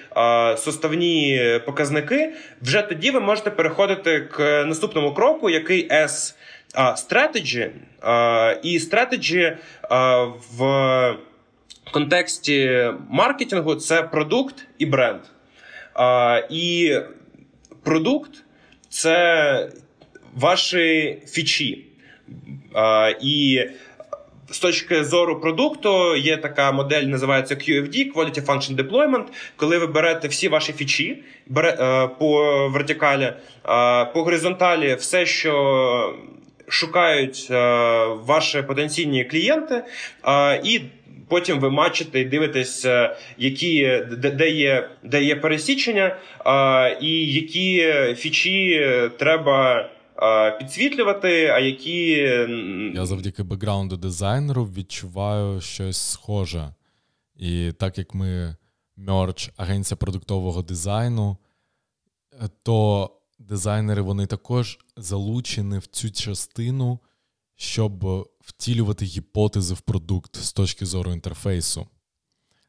[0.57, 6.35] составні показники, вже тоді ви можете переходити к наступному кроку, який S
[6.75, 7.69] strategy.
[8.63, 9.57] І strategy
[10.57, 11.15] в
[11.91, 15.21] контексті маркетингу це продукт і бренд.
[16.49, 16.95] І
[17.83, 18.43] продукт
[18.89, 19.69] це
[20.35, 21.85] ваші фічі,
[23.21, 23.65] І
[24.49, 29.25] з точки зору продукту є така модель, називається QFD Quality Function Deployment,
[29.55, 33.33] коли ви берете всі ваші фічі бере, по вертикалі,
[34.13, 36.15] по горизонталі, все, що
[36.67, 37.47] шукають
[38.25, 39.83] ваші потенційні клієнти,
[40.63, 40.81] і
[41.31, 42.85] Потім ви мачите і дивитесь,
[43.37, 46.17] які де, є де є пересічення,
[47.01, 48.81] і які фічі
[49.19, 49.89] треба
[50.59, 52.11] підсвітлювати, а які.
[52.95, 56.73] Я завдяки бекграунду дизайнеру відчуваю щось схоже.
[57.35, 58.55] І так як ми
[58.95, 61.37] мерч, агенція продуктового дизайну,
[62.63, 63.09] то
[63.39, 66.99] дизайнери вони також залучені в цю частину,
[67.55, 71.87] щоб втілювати гіпотези в продукт з точки зору інтерфейсу.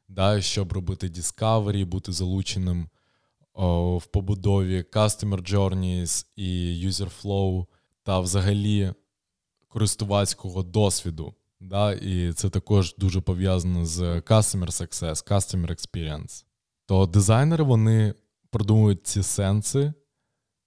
[0.09, 2.89] Да, Щоб робити Discovery, бути залученим
[3.55, 7.67] в побудові Customer Journeys і User Flow
[8.03, 8.95] та взагалі
[9.69, 11.35] користувацького досвіду.
[11.61, 11.93] Да?
[11.93, 16.45] І це також дуже пов'язано з Customer Success, Customer Experience.
[16.87, 18.15] То дизайнери вони
[18.51, 19.93] продумують ці сенси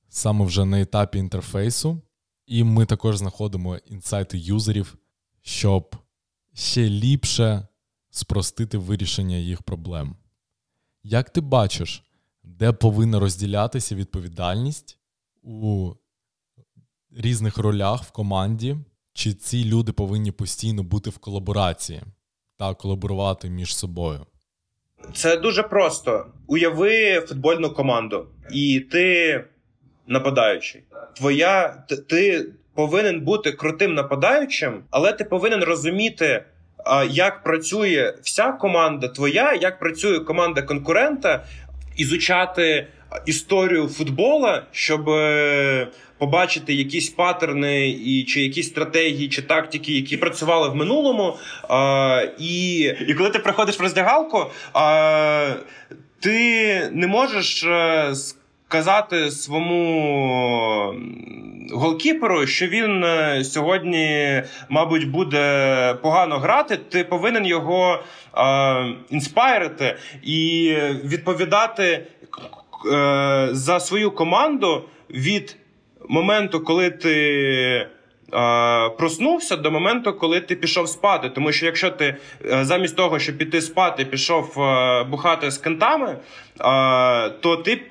[0.09, 2.01] саме вже на етапі інтерфейсу,
[2.45, 4.97] і ми також знаходимо інсайти юзерів,
[5.45, 5.95] щоб
[6.53, 7.67] ще ліпше
[8.09, 10.15] спростити вирішення їх проблем.
[11.03, 12.03] Як ти бачиш,
[12.43, 14.99] де повинна розділятися відповідальність
[15.43, 15.91] у
[17.11, 18.77] різних ролях в команді,
[19.13, 22.01] чи ці люди повинні постійно бути в колаборації
[22.57, 24.25] та колаборувати між собою?
[25.13, 26.33] Це дуже просто.
[26.47, 29.45] Уяви футбольну команду, і ти
[30.07, 30.83] нападаючий.
[31.15, 36.43] Твоя ти повинен бути крутим нападаючим, але ти повинен розуміти.
[37.09, 41.45] Як працює вся команда твоя, як працює команда конкурента,
[41.97, 42.87] ізучати
[43.25, 50.69] історію футбола, щоб е, побачити якісь паттерни і чи якісь стратегії чи тактики, які працювали
[50.69, 51.37] в минулому.
[52.39, 54.45] І і коли ти приходиш в роздягалку,
[56.19, 57.65] ти не можеш
[58.73, 60.93] е, сказати своєму
[61.73, 66.77] голкіперу, що він е, сьогодні, мабуть, буде погано грати.
[66.77, 67.99] Ти повинен його
[68.37, 72.07] е, інспайрити і відповідати
[72.91, 75.57] е, за свою команду від
[76.09, 77.87] моменту, коли ти.
[78.97, 81.29] Проснувся до моменту, коли ти пішов спати.
[81.29, 82.15] Тому що якщо ти
[82.61, 84.55] замість того, щоб піти спати, пішов
[85.09, 86.17] бухати з кентами,
[87.41, 87.81] то ти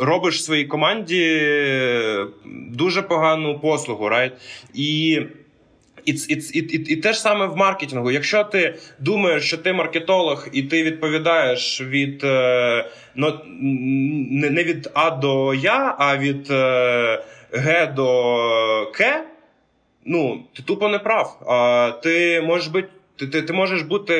[0.00, 1.42] робиш своїй команді
[2.70, 4.32] дуже погану послугу, right?
[4.74, 5.20] І
[6.04, 8.10] і, і, і, і, і те ж саме в маркетингу.
[8.10, 13.40] Якщо ти думаєш, що ти маркетолог, і ти відповідаєш від е, ну,
[14.30, 17.22] не від А до Я, а від е,
[17.52, 19.24] Г до К,
[20.04, 21.42] ну, ти тупо не прав.
[21.48, 22.88] А ти можеш бути.
[23.20, 24.14] Ти, ти ти, можеш бути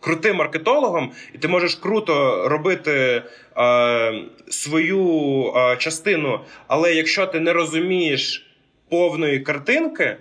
[0.00, 3.22] крутим маркетологом, і ти можеш круто робити
[3.56, 8.50] е, свою е, частину, але якщо ти не розумієш
[8.88, 10.16] повної картинки,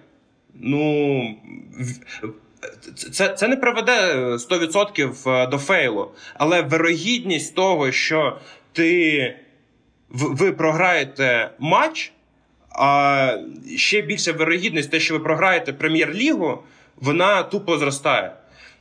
[0.53, 1.23] ну
[3.11, 6.11] це це не приведе 100% е, до фейлу.
[6.33, 8.39] Але вирогідність того, що
[8.73, 9.35] ти
[10.09, 12.11] ви програєте матч,
[12.69, 13.37] а
[13.77, 16.63] ще більше вирогідність, те, що ви програєте прем'єр-лігу,
[17.01, 18.33] вона тупо зростає.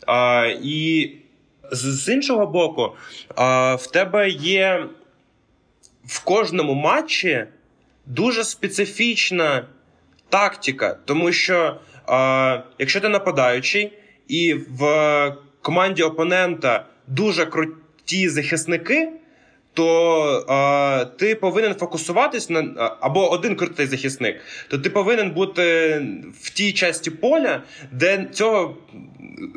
[0.07, 1.11] А, І
[1.73, 2.97] з іншого боку,
[3.35, 4.87] а, в тебе є
[6.07, 7.45] в кожному матчі
[8.07, 9.67] дуже специфічна
[10.29, 13.93] тактика, тому що а, якщо ти нападаючий,
[14.29, 19.13] і в команді опонента дуже круті захисники
[19.79, 25.63] то а, ти повинен фокусуватись на або один крутий захисник, то ти повинен бути
[26.41, 27.63] в тій часті поля,
[27.93, 28.77] де цього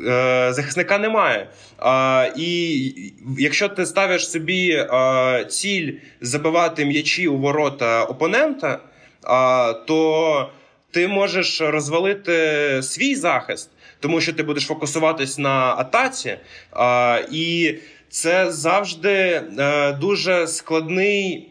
[0.06, 1.48] е, захисника немає.
[1.78, 8.78] А, І якщо ти ставиш собі а, ціль забивати м'ячі у ворота опонента,
[9.22, 10.50] а, то
[10.90, 13.70] ти можеш розвалити свій захист,
[14.00, 16.36] тому що ти будеш фокусуватись на атаці.
[16.72, 17.74] А, І
[18.12, 21.48] це завжди е, дуже складний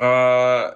[0.00, 0.72] е,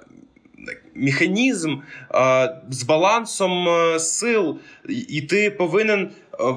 [0.94, 1.76] механізм
[2.14, 4.58] е, з балансом е, сил,
[4.88, 6.10] і ти повинен.
[6.40, 6.54] Е,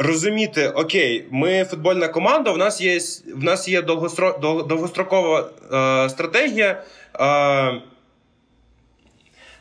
[0.00, 2.52] розуміти, окей, ми футбольна команда.
[2.52, 2.98] В нас є
[3.34, 6.82] в нас є довгострокова е, стратегія
[7.20, 7.82] е,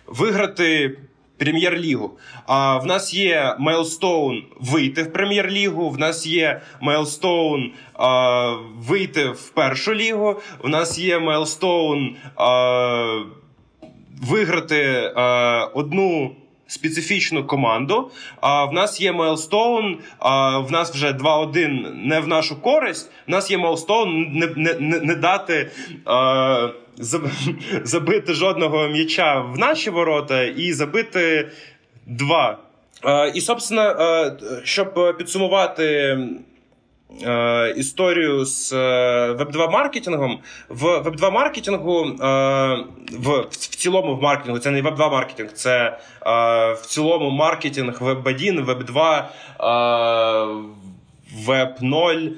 [0.08, 0.98] виграти
[1.38, 2.18] Прем'єр-лігу.
[2.46, 5.90] А в нас є milestone вийти в прем'єр-лігу.
[5.90, 7.72] В нас є milestone
[8.78, 10.42] вийти в першу лігу.
[10.64, 12.16] В нас є milestone
[14.22, 15.12] виграти
[15.74, 16.36] одну
[16.68, 18.11] специфічну команду.
[18.41, 23.11] А в нас є milestone, а в нас вже 2-1 не в нашу користь.
[23.28, 25.72] В нас є milestone не не, не, дати
[26.05, 26.70] а,
[27.84, 31.49] забити жодного м'яча в наші ворота і забити
[32.05, 32.57] два.
[33.34, 34.32] І, собственно,
[34.63, 36.18] щоб підсумувати.
[37.76, 38.72] Історію з
[39.34, 40.39] веб 2 маркетингом
[40.70, 42.03] в веб 2 маркетингу
[43.12, 45.99] в в цілому в маркетингу це не веб 2 маркетинг, це
[46.82, 49.30] в цілому маркетинг web 1 web 2
[51.45, 52.32] веб 0, не,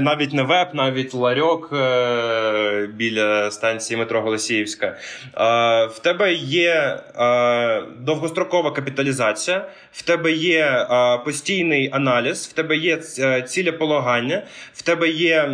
[0.00, 4.86] навіть не веб, навіть ларьок е, біля станції метро Голосіївська.
[4.86, 4.96] Е,
[5.86, 13.00] в тебе є е, довгострокова капіталізація, в тебе є е, постійний аналіз, в тебе є
[13.18, 14.42] е, цілеполагання,
[14.74, 15.48] в тебе є.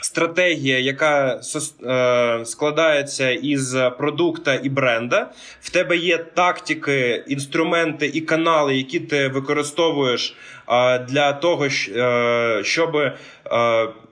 [0.00, 1.40] Стратегія, яка
[1.84, 5.30] е, складається із продукта і бренда.
[5.60, 10.36] В тебе є тактики, інструменти і канали, які ти використовуєш
[10.68, 12.96] е, для того, е, щоб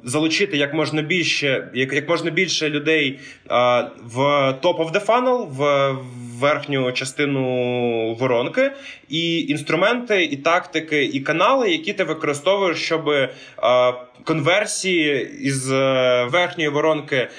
[0.05, 3.21] залучити як можна більше, як, можна більше людей
[4.05, 4.19] в
[4.63, 5.95] top of the funnel, в
[6.45, 7.45] верхню частину
[8.15, 8.73] воронки,
[9.09, 13.35] і інструменти, і тактики, і канали, які ти використовуєш, щоб е,
[14.25, 17.31] конверсії із е, верхньої воронки е,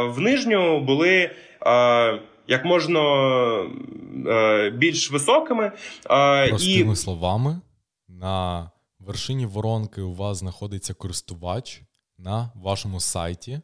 [0.00, 1.30] в нижню були.
[2.48, 3.00] Як можна
[4.72, 5.72] більш високими.
[6.48, 6.96] Простими і...
[6.96, 7.60] словами,
[8.08, 11.82] на вершині воронки у вас знаходиться користувач
[12.18, 13.60] на вашому сайті,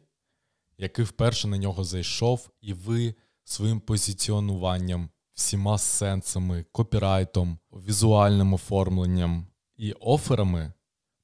[0.77, 3.15] який вперше на нього зайшов, і ви
[3.49, 9.47] своїм позиціонуванням, всіма сенсами, копірайтом, візуальним оформленням
[9.77, 10.73] і оферами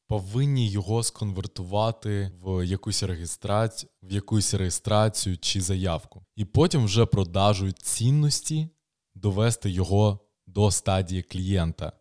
[0.07, 6.25] повинні його сконвертувати в якусь реєстрацію, в якусь реєстрацію чи заявку.
[6.35, 8.69] І потім вже продажують цінності
[9.15, 11.91] довести його до стадії клієнта.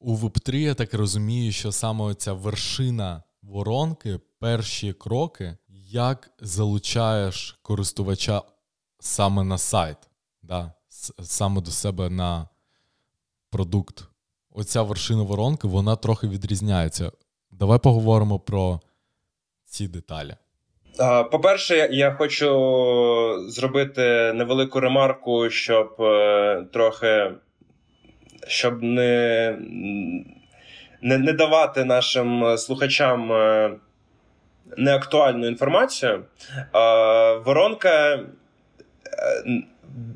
[0.00, 5.56] У Web3 я так розумію, що саме ця вершина воронки, перші кроки,
[5.88, 8.42] як залучаєш користувача
[8.98, 9.96] саме на сайт,
[10.42, 10.72] да,
[11.22, 12.48] саме до себе на
[13.50, 14.04] продукт.
[14.50, 17.12] Оця вершина воронки, вона трохи відрізняється.
[17.50, 18.80] Давай поговоримо про
[19.64, 20.36] ці деталі.
[21.30, 22.46] По-перше, я хочу
[23.48, 27.32] зробити невелику ремарку, щоб е, трохи
[28.46, 29.56] щоб не
[31.02, 33.70] не, не давати нашим слухачам е,
[34.76, 36.24] неактуальну інформацію.
[37.44, 38.20] Воронка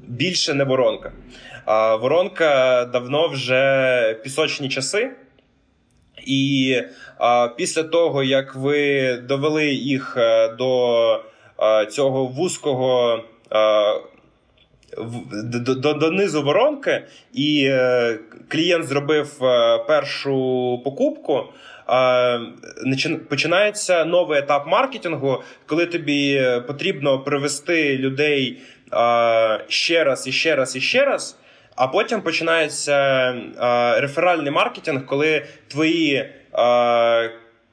[0.09, 1.13] більше не воронка.
[1.65, 5.11] А воронка давно вже пісочні часи.
[6.27, 6.77] І
[7.19, 11.25] а, після того, як ви довели їх е, до
[11.57, 13.95] а, цього вузького а,
[15.45, 21.43] до, до, до низу воронки, і е, клієнт зробив е, першу покупку.
[23.29, 28.59] Починається новий етап маркетингу, коли тобі потрібно привести людей
[29.69, 31.37] ще раз і ще раз і ще раз.
[31.77, 33.35] А потім починається
[33.97, 36.31] реферальний маркетинг, коли твої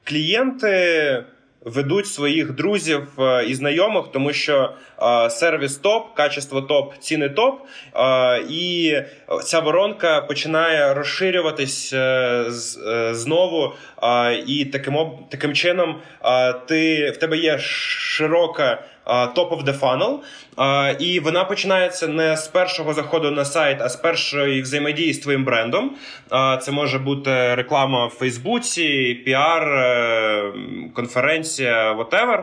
[0.04, 1.24] клієнти
[1.64, 7.60] ведуть своїх друзів е, і знайомих, тому що е, сервіс топ, качество топ, ціни топ,
[7.94, 8.96] е, і
[9.42, 11.94] ця воронка починає розширюватись
[13.10, 13.72] знову.
[14.46, 16.00] І таким таким чином
[16.66, 20.18] ти в тебе є широка top of the funnel,
[20.98, 25.44] і вона починається не з першого заходу на сайт, а з першої взаємодії з твоїм
[25.44, 25.96] брендом.
[26.60, 30.52] Це може бути реклама в Фейсбуці, піар, е,
[30.94, 32.42] конференція, whatever.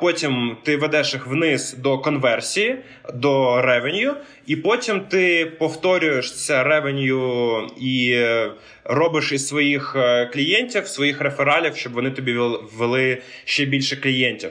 [0.00, 2.76] Потім ти ведеш їх вниз до конверсії,
[3.14, 4.14] до revenue,
[4.46, 8.50] і потім ти повторюєш це revenue і е,
[8.84, 12.38] робиш із своїх е, клієнтів, своїх рефералів, щоб вони тобі
[12.76, 14.50] ввели ще більше клієнтів.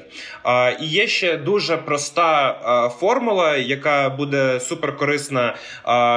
[0.81, 2.53] І є ще дуже проста
[2.99, 5.55] формула, яка буде суперкорисна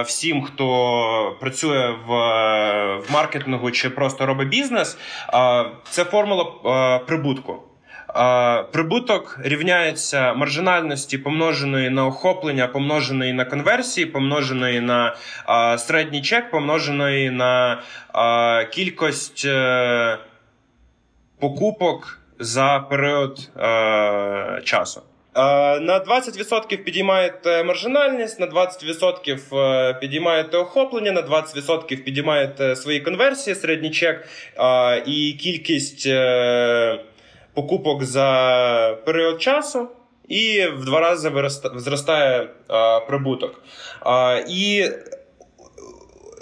[0.06, 2.10] всім, хто працює в
[3.12, 4.98] маркетингу чи просто робить бізнес.
[5.90, 6.44] Це формула
[7.06, 7.62] прибутку.
[8.72, 15.16] Прибуток рівняється маржинальності, помноженої на охоплення, помноженої на конверсії, помноженої на
[15.78, 17.82] середній чек, помноженої на
[18.72, 20.18] кількість е,
[21.40, 25.02] покупок за період а, часу.
[25.80, 33.90] На 20% підіймаєте маржинальність, на 20% е, підіймаєте охоплення, на 20% підіймаєте свої конверсії, середній
[33.90, 34.28] чек
[35.06, 36.08] і кількість.
[37.56, 39.88] Покупок за період часу.
[40.28, 41.32] і в два рази
[41.74, 43.62] зростає а, прибуток.
[44.00, 44.90] А, І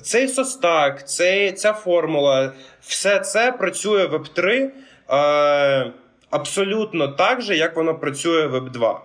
[0.03, 4.69] цей состак, цей, ця формула, все це працює в Web3
[5.09, 5.85] а,
[6.31, 8.97] абсолютно так же, як воно працює в Web2.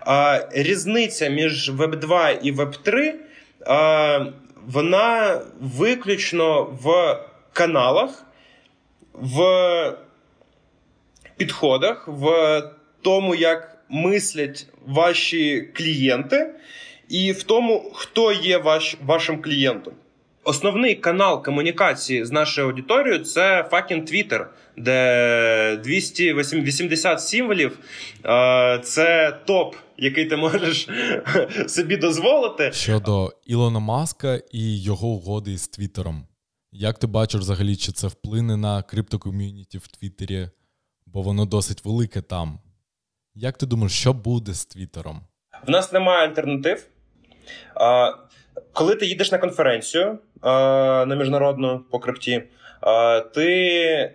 [0.00, 3.12] А, Різниця між Web2 і Web3
[3.66, 4.24] а,
[4.66, 7.18] вона виключно в
[7.52, 8.24] каналах,
[9.12, 9.42] в
[11.36, 12.62] підходах, в
[13.02, 16.54] тому, як мислять ваші клієнти,
[17.08, 19.94] і в тому, хто є ваш, вашим клієнтом.
[20.44, 27.78] Основний канал комунікації з нашою аудиторією це fucking Twitter, де 280 символів
[28.82, 30.88] це топ, який ти можеш
[31.66, 32.72] собі дозволити.
[32.72, 36.26] Щодо Ілона Маска і його угоди з Твіттером.
[36.72, 40.48] Як ти бачиш взагалі, чи це вплине на криптоком'юніті в Твіттері?
[41.12, 42.58] Бо воно досить велике там.
[43.34, 45.20] Як ти думаєш, що буде з Твіттером?
[45.66, 46.86] В нас немає альтернатив.
[48.72, 52.42] Коли ти їдеш на конференцію на міжнародну по крипті,
[53.34, 54.14] ти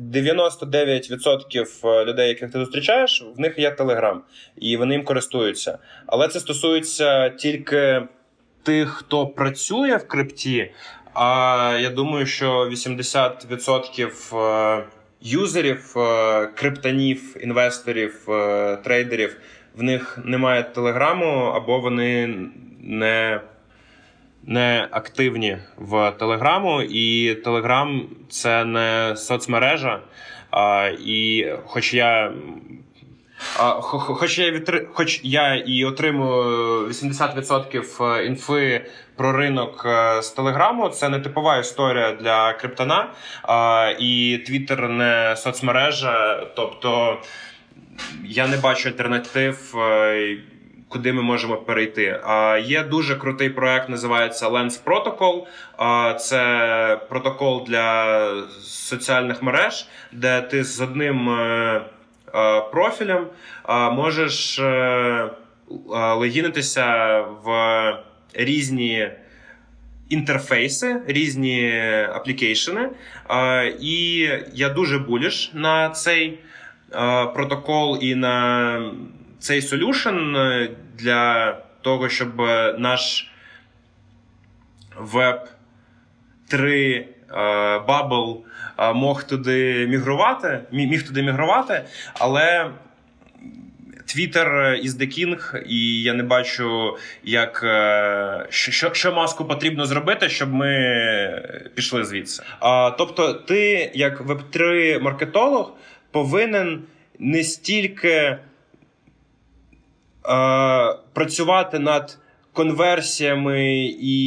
[0.00, 4.22] 99% людей, яких ти зустрічаєш, в них є Телеграм,
[4.56, 5.78] і вони їм користуються.
[6.06, 8.02] Але це стосується тільки
[8.62, 10.72] тих, хто працює в крипті.
[11.14, 14.84] А я думаю, що 80%
[15.20, 19.36] юзерів, е, криптонів, інвесторів, е, трейдерів
[19.76, 22.34] в них немає телеграму, або вони
[22.80, 23.40] не
[24.42, 30.00] не активні в Телеграму, і Телеграм це не соцмережа.
[30.50, 32.32] А, І хоч я
[33.38, 34.86] Хоч я відтри...
[34.92, 38.86] хоч я і отримую 80% е, інфи
[39.16, 43.10] про ринок е, з телеграму, це не типова історія для криптона,
[43.98, 46.46] і Твіттер не соцмережа.
[46.56, 47.18] Тобто
[48.24, 49.76] я не бачу альтернатив.
[49.78, 50.36] Е,
[50.88, 52.20] куди ми можемо перейти?
[52.24, 55.46] А є дуже крутий проект, називається Lens Protocol.
[56.16, 58.30] Це протокол для
[58.62, 61.30] соціальних мереж, де ти з одним
[62.72, 63.26] профілем,
[63.68, 65.30] е, можеш е,
[65.90, 67.48] логінитися в
[68.34, 69.10] різні.
[70.10, 71.80] Інтерфейси, різні
[72.12, 72.90] аплікейшени.
[73.80, 76.38] І я дуже буліш на цей
[77.34, 78.92] протокол і на
[79.38, 80.36] цей solution
[80.94, 81.52] для
[81.82, 82.40] того, щоб
[82.78, 83.30] наш
[84.96, 85.48] веб
[86.48, 87.08] 3
[87.88, 88.44] bubble
[88.94, 92.70] мог туди мігрувати, міг туди мігрувати, але.
[94.08, 94.48] Твіттер
[94.84, 100.52] is the king, і я не бачу, як е, що що Маску потрібно зробити, щоб
[100.52, 102.42] ми пішли звідси.
[102.98, 105.72] Тобто, ти, як веб-3 маркетолог,
[106.10, 106.82] повинен
[107.18, 108.38] не стільки
[111.12, 112.18] працювати над
[112.58, 114.18] конверсіями і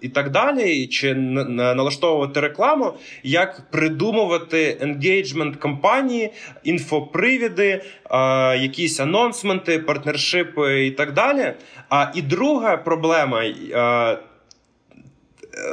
[0.00, 6.32] і так далі, чи налаштовувати рекламу, як придумувати енгейджмент компанії,
[6.64, 11.52] інфопривіди, а, якісь анонсменти, партнершипи і так далі.
[11.88, 13.42] А і друга проблема
[13.74, 14.16] а,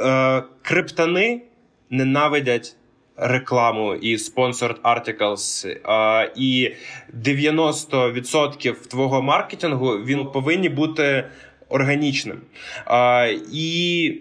[0.04, 1.42] а, криптани
[1.90, 2.76] ненавидять.
[3.16, 6.72] Рекламу і sponsored articles, а, і
[7.12, 11.24] 90% твого маркетингу він повинні бути
[11.68, 12.40] органічним.
[12.84, 14.12] А, І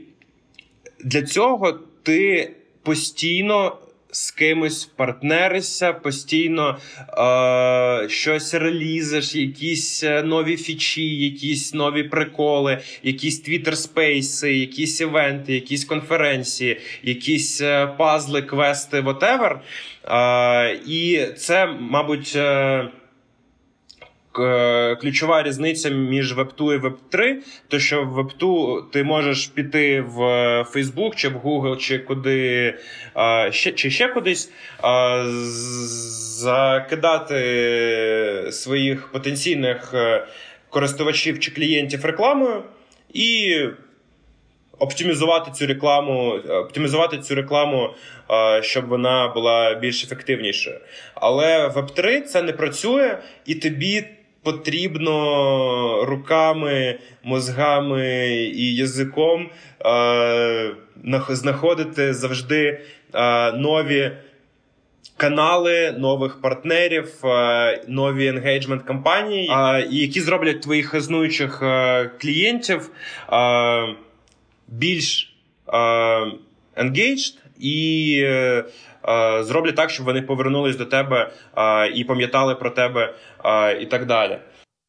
[1.04, 2.52] для цього ти
[2.84, 3.78] постійно.
[4.12, 13.42] З кимось партнеришся, постійно е, щось релізиш, якісь е, нові фічі, якісь нові приколи, якісь
[13.42, 19.60] твіттер-спейси, якісь івенти, якісь конференції, якісь е, пазли, квести, whatever.
[20.08, 22.34] Е, І це, мабуть.
[22.36, 22.90] Е,
[25.02, 27.36] ключова різниця між Web2 і Web3,
[27.68, 30.20] то що в Web2 ти можеш піти в
[30.76, 32.74] Facebook чи в Google, чи куди
[33.50, 34.52] ще чи ще кудись,
[36.40, 37.38] закидати
[38.52, 40.28] своїх потенційних е,
[40.70, 42.64] користувачів чи клієнтів рекламою
[43.14, 43.60] і.
[44.80, 47.90] Оптимізувати цю рекламу, оптимізувати цю рекламу,
[48.62, 50.80] щоб вона була більш ефективнішою.
[51.14, 54.04] Але в Web3 це не працює, і тобі
[54.46, 59.50] потрібно руками, мозгами і язиком
[59.86, 60.72] е,
[61.30, 62.80] знаходити завжди
[63.14, 64.12] е, нові.
[65.18, 69.52] Канали нових партнерів, е, нові енгейджмент компанії,
[69.90, 71.64] які зроблять твоїх існуючих
[72.22, 72.90] клієнтів
[74.68, 75.36] більш
[76.78, 78.28] engaged і
[79.40, 81.32] зроблять так, щоб вони повернулись до тебе
[81.94, 83.14] і пам'ятали про тебе,
[83.82, 84.40] і так далі.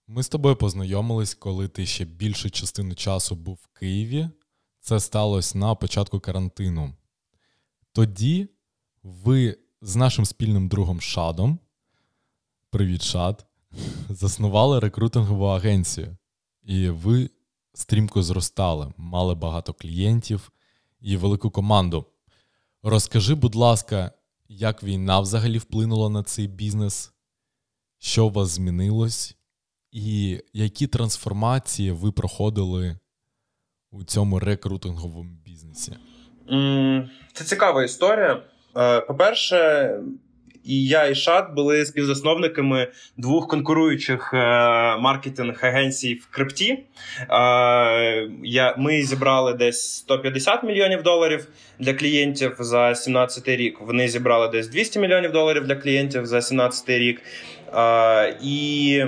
[0.08, 4.28] Ми з тобою познайомились, коли ти ще більшу частину часу був в Києві.
[4.80, 6.94] Це сталося на початку карантину.
[7.92, 8.48] Тоді
[9.02, 11.58] ви з нашим спільним другом Шадом,
[12.70, 13.46] привіт, Шад,
[14.08, 16.16] заснували рекрутингову агенцію.
[16.62, 17.30] І ви
[17.74, 20.52] стрімко зростали, мали багато клієнтів
[21.00, 22.06] і велику команду.
[22.82, 24.12] Розкажи, будь ласка,
[24.48, 27.12] як війна взагалі вплинула на цей бізнес?
[27.98, 29.36] Що у вас змінилось?
[29.92, 32.98] І які трансформації ви проходили
[33.90, 35.92] у цьому рекрутинговому бізнесі?
[37.32, 38.42] Це цікава історія.
[38.76, 39.90] Е, по-перше,
[40.64, 44.38] і я, і Шат були співзасновниками двох конкуруючих е,
[44.96, 46.78] маркетинг-агенцій в крипті.
[47.30, 53.80] Е, ми зібрали десь 150 мільйонів доларів для клієнтів за 17 рік.
[53.80, 57.22] Вони зібрали десь 200 мільйонів доларів для клієнтів за 17 рік.
[58.42, 59.04] І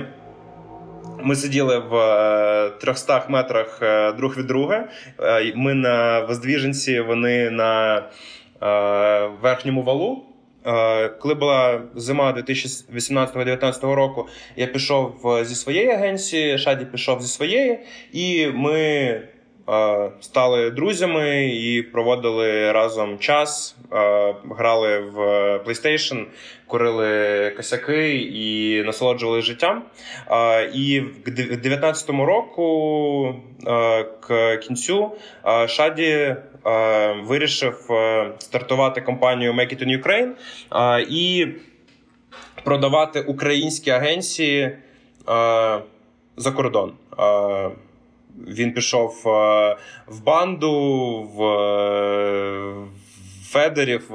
[1.23, 3.79] ми сиділи в 300 метрах
[4.17, 4.87] друг від друга.
[5.55, 8.03] Ми на Воздвіженці, вони на
[9.41, 10.23] верхньому валу.
[11.19, 17.79] Коли була зима 2018-2019 року, я пішов зі своєї агенції, Шаді пішов зі своєї,
[18.11, 19.21] і ми
[20.19, 23.75] стали друзями і проводили разом час,
[24.57, 25.17] грали в
[25.65, 26.25] PlayStation,
[26.67, 29.83] курили косяки і насолоджували життям.
[30.73, 33.35] І в 2019 року
[34.27, 35.11] к кінцю
[35.67, 36.35] Шаді
[37.23, 37.89] вирішив
[38.37, 40.31] стартувати компанію Make It in Ukraine
[41.09, 41.47] і
[42.63, 44.77] продавати українські агенції
[46.37, 46.93] за кордон.
[48.47, 49.21] Він пішов
[50.07, 50.71] в банду,
[51.35, 51.39] в
[53.49, 54.09] Федерів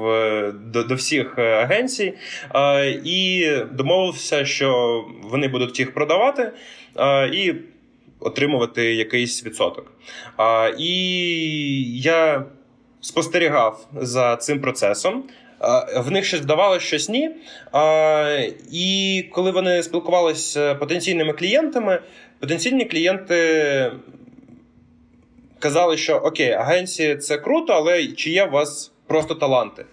[0.53, 2.13] до до всіх агенцій
[3.05, 6.51] і домовився, що вони будуть їх продавати
[7.33, 7.53] і
[8.19, 9.91] отримувати якийсь відсоток.
[10.79, 12.45] І я
[13.01, 15.23] спостерігав за цим процесом.
[15.97, 17.29] В них щось вдавалося, щось ні.
[18.71, 21.99] І коли вони спілкувалися з потенційними клієнтами,
[22.39, 23.91] потенційні клієнти
[25.59, 29.85] казали, що окей, агенції це круто, але чи є у вас просто таланти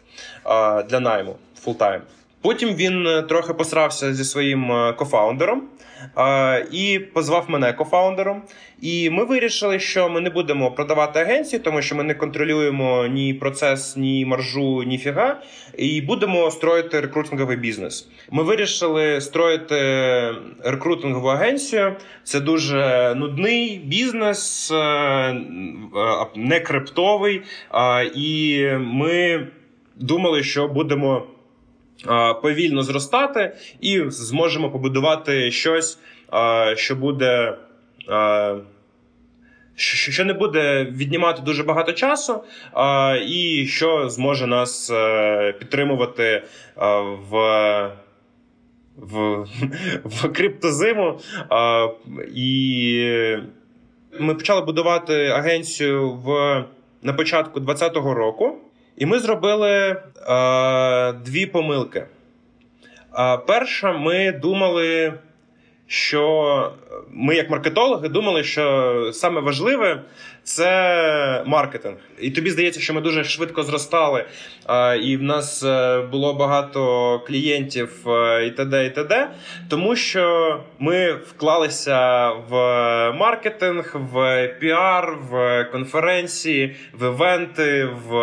[0.88, 2.02] для найму full-time?
[2.42, 5.62] Потім він е, трохи посрався зі своїм е, кофаундером
[6.72, 8.42] і позвав мене кофаундером.
[8.80, 13.34] І ми вирішили, що ми не будемо продавати агенції, тому що ми не контролюємо ні
[13.34, 15.40] процес, ні маржу, ні фіга,
[15.78, 18.08] і будемо строїти рекрутинговий бізнес.
[18.30, 19.76] Ми вирішили строїти
[20.64, 21.96] рекрутингову агенцію.
[22.24, 25.36] Це дуже нудний бізнес, е,
[26.36, 27.42] не криптовий.
[28.14, 29.46] І ми
[29.96, 31.26] думали, що будемо
[32.42, 35.98] повільно зростати, і зможемо побудувати щось,
[36.74, 37.54] що буде.
[39.74, 42.44] Що не буде віднімати дуже багато часу,
[43.26, 46.42] і що зможе нас е, підтримувати
[47.30, 47.90] в
[48.96, 49.44] в,
[50.04, 51.20] в криптозиму.
[52.34, 53.28] І
[54.20, 56.28] ми почали будувати агенцію в
[57.02, 58.58] на початку 2020 року.
[58.96, 59.96] І ми зробили е,
[61.12, 62.06] дві помилки.
[63.18, 65.14] Е, перша, ми думали,
[65.92, 66.72] що
[67.10, 70.02] ми, як маркетологи, думали, що саме важливе
[70.42, 71.96] це маркетинг.
[72.20, 74.24] І тобі здається, що ми дуже швидко зростали,
[75.02, 78.86] і в нас е, було багато клієнтів е, і т.д.
[78.86, 79.30] і т.д.
[79.68, 82.52] тому що ми вклалися в
[83.12, 87.88] маркетинг, в піар, в конференції, в івенти.
[88.08, 88.14] в...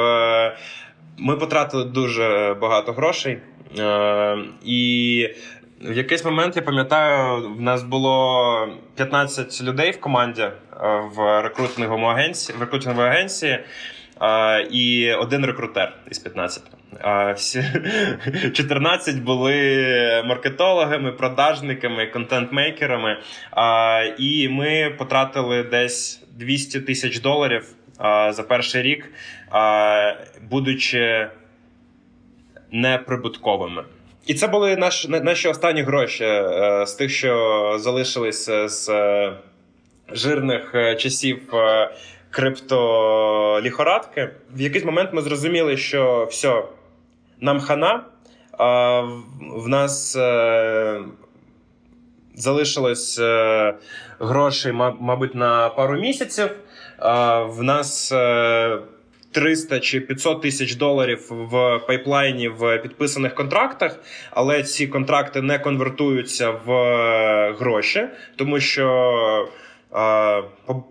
[1.18, 3.38] Ми потратили дуже багато грошей.
[3.80, 5.30] Е, і
[5.82, 10.54] в якийсь момент я пам'ятаю, в нас було 15 людей в команді е,
[11.16, 13.60] в рекрутинговому агенції в рекрутинговій агенції.
[14.20, 16.64] Е, і один рекрутер із 15.
[17.04, 17.64] Uh, всі
[18.54, 23.18] 14 були маркетологами, продажниками, контент-мейкерами.
[24.18, 27.66] І ми потратили десь 200 тисяч доларів
[28.30, 29.12] за перший рік,
[30.50, 31.28] будучи
[32.72, 33.84] неприбутковими.
[34.28, 39.34] І це були наш, наші останні гроші е, з тих, що залишилися з е,
[40.12, 41.54] жирних е, часів
[42.30, 44.30] криптоліхорадки.
[44.54, 46.64] В якийсь момент ми зрозуміли, що все,
[47.42, 48.04] нам хана,
[49.40, 50.18] в нас
[52.36, 53.20] залишилось
[54.20, 56.50] грошей, мабуть, на пару місяців.
[57.48, 58.14] В нас
[59.32, 64.00] 300 чи 500 тисяч доларів в пайплайні в підписаних контрактах,
[64.32, 66.72] але ці контракти не конвертуються в
[67.60, 69.50] гроші, тому що.
[70.66, 70.86] По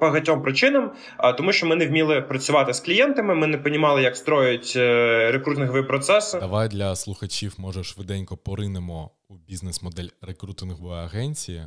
[0.00, 0.92] багатьом причинам,
[1.36, 5.82] тому що ми не вміли працювати з клієнтами, ми не розуміли, як строять е, рекрутингові
[5.82, 6.38] процеси.
[6.38, 11.62] Давай для слухачів, може, швиденько поринемо у бізнес-модель рекрутингової агенції.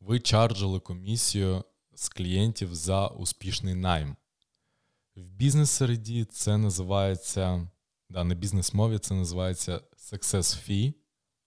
[0.00, 1.64] Ви чарджили комісію
[1.94, 4.16] з клієнтів за успішний найм.
[5.16, 7.68] В бізнес-середі це називається,
[8.10, 10.94] да, на бізнес-мові це називається Success Fee.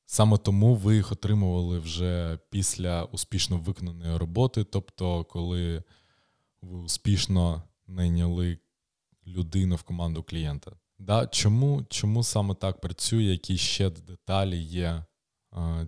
[0.06, 5.84] Саме тому ви їх отримували вже після успішно виконаної роботи, тобто, коли
[6.62, 8.58] ви успішно найняли
[9.28, 10.72] людину в команду клієнта.
[11.00, 13.24] Да, Чому чому саме так працює?
[13.24, 15.04] Які ще деталі є
[15.54, 15.88] е,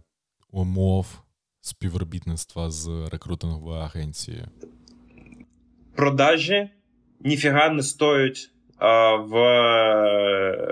[0.50, 1.22] умов
[1.62, 4.48] співробітництва з рекрутинговою агенцією?
[5.96, 6.70] Продажі
[7.24, 9.32] ніфіга не стоять а, в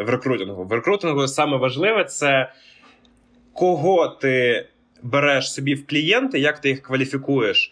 [0.04, 0.64] в рекрутингу.
[0.64, 2.52] В рекрутингу саме важливе це
[3.54, 4.66] кого ти
[5.04, 7.72] береш собі в клієнти, як ти їх кваліфікуєш,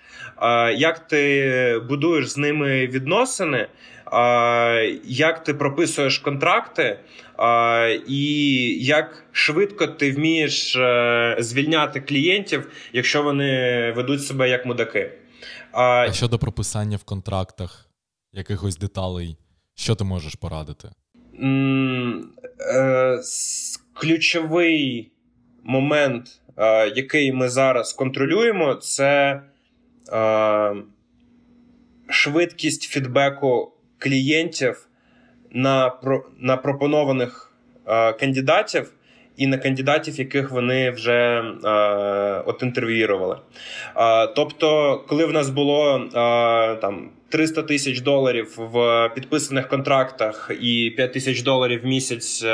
[0.78, 3.67] як ти будуєш з ними відносини,
[5.03, 6.99] як ти прописуєш контракти,
[8.07, 15.11] і як швидко ти вмієш е, звільняти клієнтів, якщо вони ведуть себе як мудаки.
[15.71, 17.85] А щодо прописання в контрактах
[18.36, 19.38] якихось деталей,
[19.76, 20.90] що ти можеш порадити?
[21.40, 23.20] Е,
[23.94, 25.12] ключовий
[25.64, 29.42] момент, е, який ми зараз контролюємо, це
[30.14, 30.76] е,
[32.10, 34.88] швидкість фідбеку клієнтів
[35.52, 35.92] на
[36.40, 37.54] на пропонованих
[37.88, 38.92] е, кандидатів.
[39.38, 41.70] І на кандидатів, яких вони вже е,
[42.46, 43.38] от інтерв'ювали.
[43.98, 50.94] Е, тобто, коли в нас було е, там 300 тисяч доларів в підписаних контрактах і
[50.96, 52.44] 5 тисяч доларів в місяць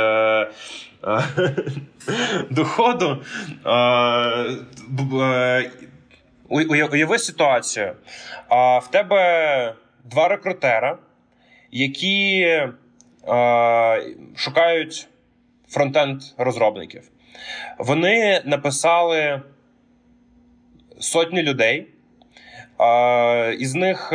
[2.49, 3.23] доходу.
[6.49, 7.93] Уяви ситуацію.
[8.81, 10.97] В тебе два рекрутера,
[11.71, 12.47] які
[14.35, 15.07] шукають
[15.69, 17.03] фронтенд розробників.
[17.77, 19.41] Вони написали
[20.99, 21.87] сотні людей,
[23.59, 24.13] із них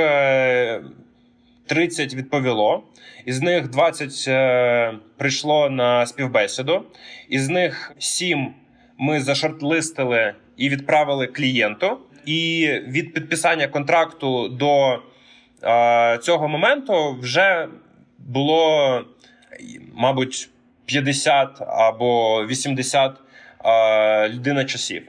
[1.67, 2.83] 30 е, відповіло.
[3.25, 6.83] Із них 20 е, прийшло на співбесіду,
[7.29, 8.55] із них 7
[8.99, 11.99] ми зашортлистили і відправили клієнту.
[12.27, 14.99] І від підписання контракту до
[15.63, 17.69] е, цього моменту вже
[18.19, 19.05] було,
[19.95, 20.49] мабуть,
[20.87, 23.17] 50 або 80
[23.65, 25.03] е, людина часів.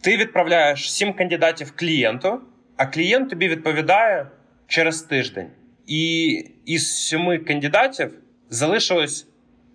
[0.00, 2.40] Ти відправляєш 7 кандидатів клієнту,
[2.76, 4.26] а клієнт тобі відповідає
[4.66, 5.50] через тиждень.
[5.86, 8.12] І із сьоми кандидатів
[8.50, 9.26] залишилось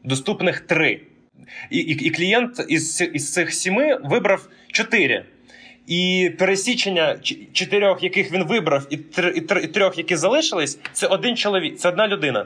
[0.04, 1.02] доступних три.
[1.70, 5.26] І і, і клієнт із із цих сіми вибрав чотири.
[5.88, 7.18] І пересічення
[7.54, 9.00] чотирьох, яких він вибрав, і
[9.36, 12.46] і трьох, які залишились, це один чоловік, це одна людина.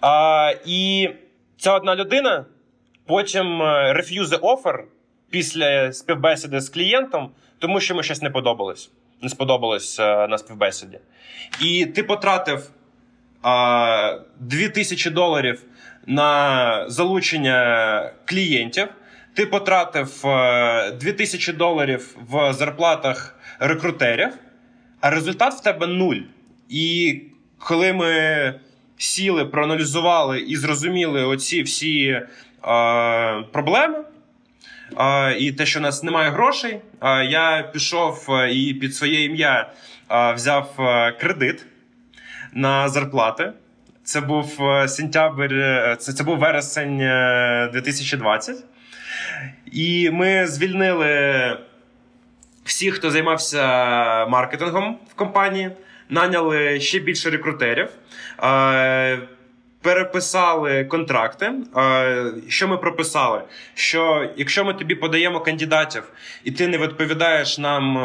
[0.00, 1.08] А, І
[1.56, 2.44] ця одна людина
[3.06, 4.84] потім реф'юзе офер
[5.30, 8.90] після співбесіди з клієнтом, тому що йому щось не подобалось.
[9.22, 10.98] Не сподобалось е, на співбесіді.
[11.60, 12.70] І ти потратив
[13.42, 15.62] а, 2000 доларів
[16.06, 18.88] на залучення клієнтів.
[19.34, 24.28] Ти потратив а, 2000 доларів в зарплатах рекрутерів,
[25.00, 26.20] а результат в тебе нуль.
[26.68, 27.20] І
[27.58, 28.54] коли ми
[28.96, 32.22] сіли, проаналізували і зрозуміли оці всі
[32.62, 34.04] а, проблеми.
[35.38, 36.80] І те, що у нас немає грошей,
[37.28, 39.72] я пішов і під своє ім'я
[40.34, 40.74] взяв
[41.20, 41.66] кредит
[42.52, 43.52] на зарплати.
[44.04, 46.98] Це був сентябрь, е, це, це був вересень
[47.72, 48.56] 2020.
[48.56, 48.62] Е,
[49.72, 51.58] І ми звільнили
[52.64, 55.70] всіх, хто займався маркетингом в компанії,
[56.08, 57.88] наняли ще більше рекрутерів.
[59.82, 61.52] Переписали контракти.
[62.48, 63.42] Що ми прописали?
[63.74, 66.02] Що якщо ми тобі подаємо кандидатів,
[66.44, 67.96] і ти не відповідаєш нам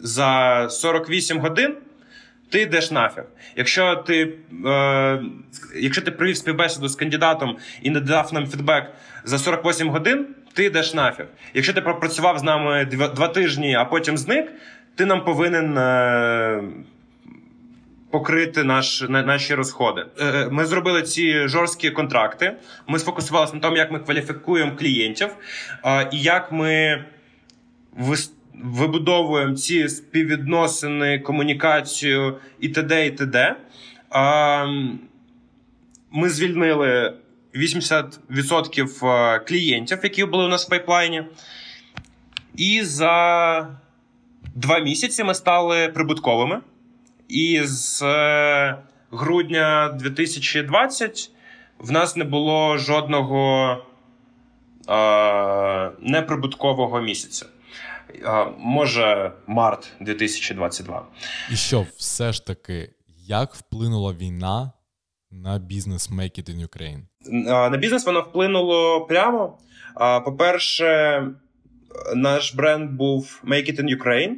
[0.00, 1.76] за 48 годин,
[2.50, 3.24] ти йдеш нафіг.
[3.56, 4.32] Якщо ти
[4.66, 5.22] е,
[5.76, 8.90] якщо ти провів співбесіду з кандидатом і не дав нам фідбек
[9.24, 11.26] за 48 годин, ти йдеш нафіг.
[11.54, 14.52] Якщо ти пропрацював з нами два, два тижні, а потім зник,
[14.94, 15.78] ти нам повинен.
[15.78, 16.62] Е,
[18.14, 20.06] Покрити наш, на, наші розходи.
[20.18, 22.56] Е, е, ми зробили ці жорсткі контракти.
[22.86, 25.28] Ми сфокусувалися на тому, як ми кваліфікуємо клієнтів,
[26.12, 27.04] і як ми
[28.54, 33.06] вибудовуємо ці співвідносини, комунікацію і т.д.
[33.06, 33.56] і т.д.
[36.10, 37.14] Ми звільнили
[37.54, 41.22] 80% клієнтів, які були у нас в пайплайні.
[42.56, 43.68] І за
[44.54, 46.60] два місяці ми стали прибутковими.
[47.28, 48.76] І з е,
[49.10, 51.30] грудня 2020
[51.78, 53.76] в нас не було жодного
[54.88, 57.46] е, неприбуткового місяця.
[58.14, 61.06] Е, може, март 2022.
[61.52, 62.90] І що все ж таки,
[63.26, 64.72] як вплинула війна
[65.30, 67.00] на бізнес Make It in Ukraine?
[67.70, 69.58] На бізнес воно вплинуло прямо.
[70.24, 71.22] По-перше,
[72.14, 74.34] наш бренд був Make It in Ukraine.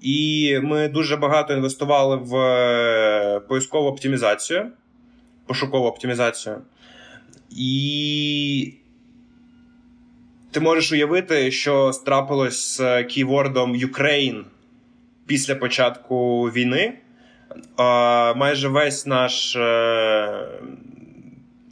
[0.00, 4.70] І ми дуже багато інвестували в е, поискову оптимізацію,
[5.46, 6.56] пошукову оптимізацію.
[7.50, 8.74] І
[10.50, 14.44] ти можеш уявити, що страпилось з кейвордом Ukraine
[15.26, 16.98] після початку війни.
[18.36, 19.56] Майже весь наш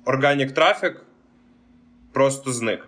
[0.05, 1.05] органік трафік
[2.13, 2.88] просто зник.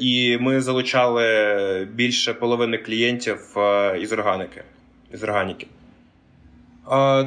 [0.00, 3.56] І ми залучали більше половини клієнтів
[4.00, 4.62] із органіки.
[5.12, 5.66] Із органіки.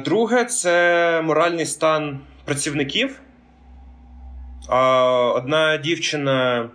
[0.04, 3.20] Друге, це моральний стан працівників.
[5.34, 6.68] Одна дівчина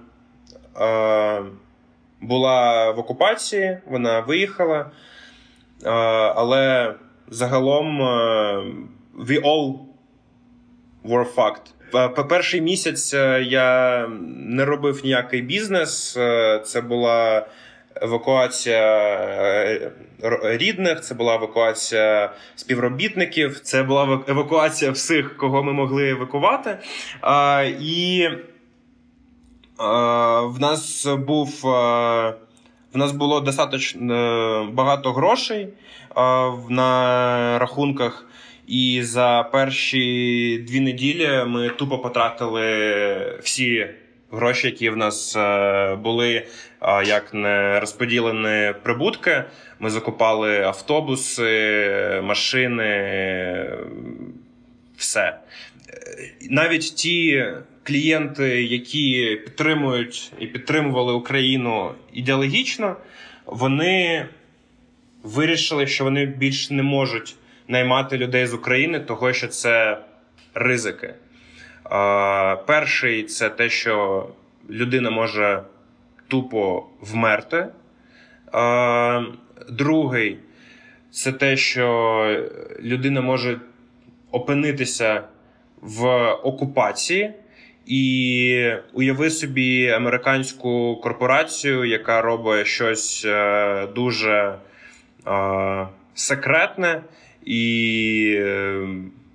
[2.22, 4.92] була в окупації, вона виїхала,
[6.36, 6.96] але
[7.28, 8.02] загалом
[9.18, 9.80] we all
[11.06, 11.75] were fucked.
[11.96, 16.18] По перший місяць е, я не робив ніякий бізнес.
[16.18, 17.46] Е, це була
[17.96, 19.92] евакуація е,
[20.44, 26.78] рідних, це була евакуація співробітників, це була евакуація всіх, кого ми могли евакувати.
[27.82, 28.28] І
[30.44, 31.60] в нас був.
[32.94, 35.68] В нас було достатньо багато грошей
[36.70, 38.26] на рахунках.
[38.68, 43.88] І за перші дві неділі ми тупо потратили всі
[44.32, 46.46] гроші, які в нас е, були,
[47.06, 49.44] як не розподілені прибутки.
[49.80, 53.70] Ми закупали автобуси, машини,
[54.98, 55.38] все.
[56.50, 57.46] Навіть ті
[57.84, 62.96] клієнти, які підтримують і підтримували Україну ідеологічно,
[63.46, 64.26] вони
[65.24, 67.36] вирішили, що вони більше не можуть
[67.68, 69.98] наймати людей з України, того що це
[70.54, 71.14] ризики.
[72.66, 74.28] Перший це те, що
[74.70, 75.62] людина може
[76.28, 77.68] тупо вмерти.
[79.70, 80.38] Другий
[81.12, 82.46] це те, що
[82.80, 83.60] людина може
[84.32, 85.24] опинитися
[85.82, 87.34] в окупації.
[87.86, 94.56] І уяви собі американську корпорацію, яка робить щось е, дуже
[95.28, 97.02] е, секретне,
[97.46, 98.88] і е,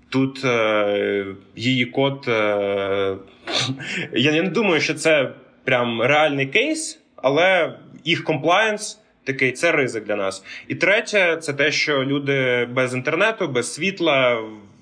[0.08, 2.24] тут е, її код.
[2.28, 3.16] Е,
[4.12, 5.30] я не думаю, що це
[5.64, 9.00] прям реальний кейс, але їх комплаєнс.
[9.24, 10.44] Такий це ризик для нас.
[10.68, 14.34] І третє, це те, що люди без інтернету, без світла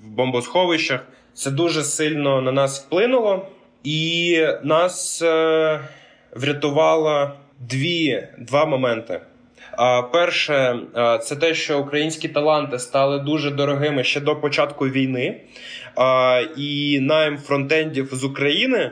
[0.03, 3.47] в бомбосховищах це дуже сильно на нас вплинуло,
[3.83, 5.79] і нас е,
[6.31, 9.21] врятувало дві, два моменти.
[10.11, 10.79] Перше,
[11.21, 15.41] це те, що українські таланти стали дуже дорогими ще до початку війни,
[16.57, 18.91] і найм фронтендів з України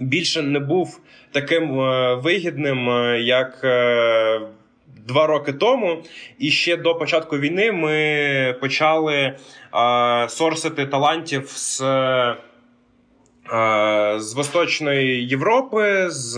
[0.00, 1.00] більше не був
[1.32, 4.40] таким е, вигідним, е, як е,
[5.06, 6.02] два роки тому.
[6.38, 9.36] І ще до початку війни ми почали
[10.28, 11.82] сорсити талантів з.
[14.18, 16.36] З Восточної Європи, з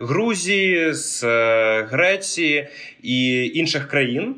[0.00, 1.24] Грузії, з
[1.82, 2.68] Греції
[3.02, 4.34] і інших країн.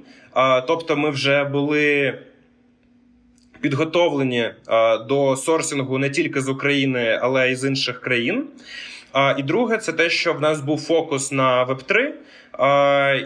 [0.67, 2.19] Тобто, ми вже були
[3.61, 4.51] підготовлені
[5.09, 8.45] до сорсингу не тільки з України, але й з інших країн.
[9.39, 12.13] І друге, це те, що в нас був фокус на Web3,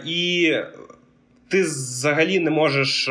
[0.05, 0.53] і
[1.47, 3.09] ти взагалі не можеш.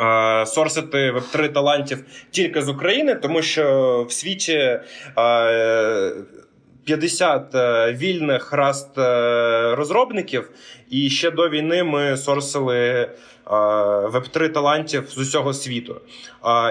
[0.00, 4.80] Е, сорсити веб 3 талантів тільки з України, тому що в світі
[6.88, 10.50] 50 е, вільних раст е, розробників,
[10.90, 13.10] і ще до війни ми сорсили
[14.04, 16.00] веб 3 талантів з усього світу.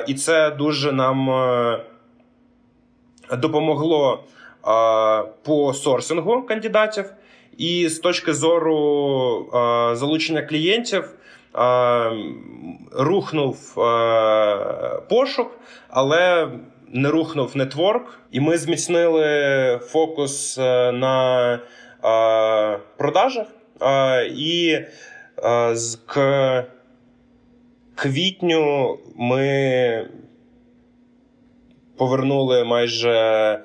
[0.08, 1.80] І це дуже нам е,
[3.38, 4.24] допомогло
[5.44, 7.06] по сорсингу кандидатів.
[7.58, 9.50] І з точки зору
[9.96, 11.10] залучення клієнтів
[12.92, 13.76] рухнув
[15.10, 16.50] пошук, але
[16.88, 18.20] не рухнув нетворк.
[18.32, 21.60] І ми зміцнили фокус е, на
[22.98, 23.48] продажах.
[24.36, 24.80] І
[25.72, 25.98] з
[27.96, 30.10] квітню ми
[31.98, 33.60] повернули майже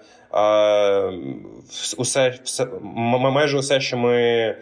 [1.98, 4.56] усе, все, майже усе, що ми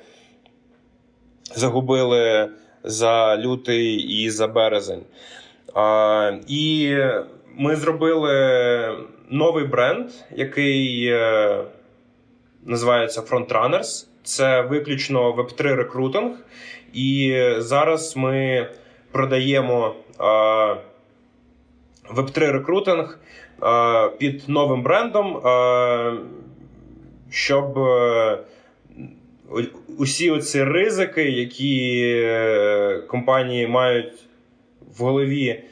[1.54, 2.50] загубили
[2.84, 5.02] за лютий і за березень.
[6.48, 6.96] І
[7.56, 8.96] ми зробили
[9.30, 11.64] новий бренд, який е,
[12.66, 14.06] називається Frontrunners.
[14.22, 16.32] Це виключно Web3 рекрутинг.
[16.92, 18.68] І зараз ми
[19.12, 19.94] продаємо
[22.14, 23.18] Web3 рекрутинг
[24.18, 25.40] під новим брендом,
[27.30, 28.38] щоб е,
[29.98, 34.14] усі оці ризики, які е, компанії мають
[34.98, 35.64] в голові,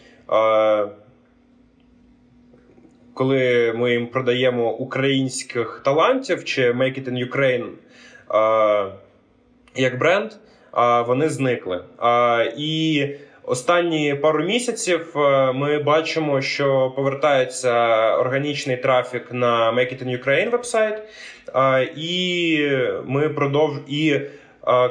[3.15, 7.69] коли ми їм продаємо українських талантів чи Make it in Ukraine
[9.79, 10.33] як бренд,
[11.07, 11.85] вони зникли.
[12.57, 13.07] І
[13.51, 17.73] Останні пару місяців е, ми бачимо, що повертається
[18.17, 21.03] органічний трафік на Make It in Ukraine вебсайт.
[21.97, 22.71] І
[23.07, 24.21] ми продовж і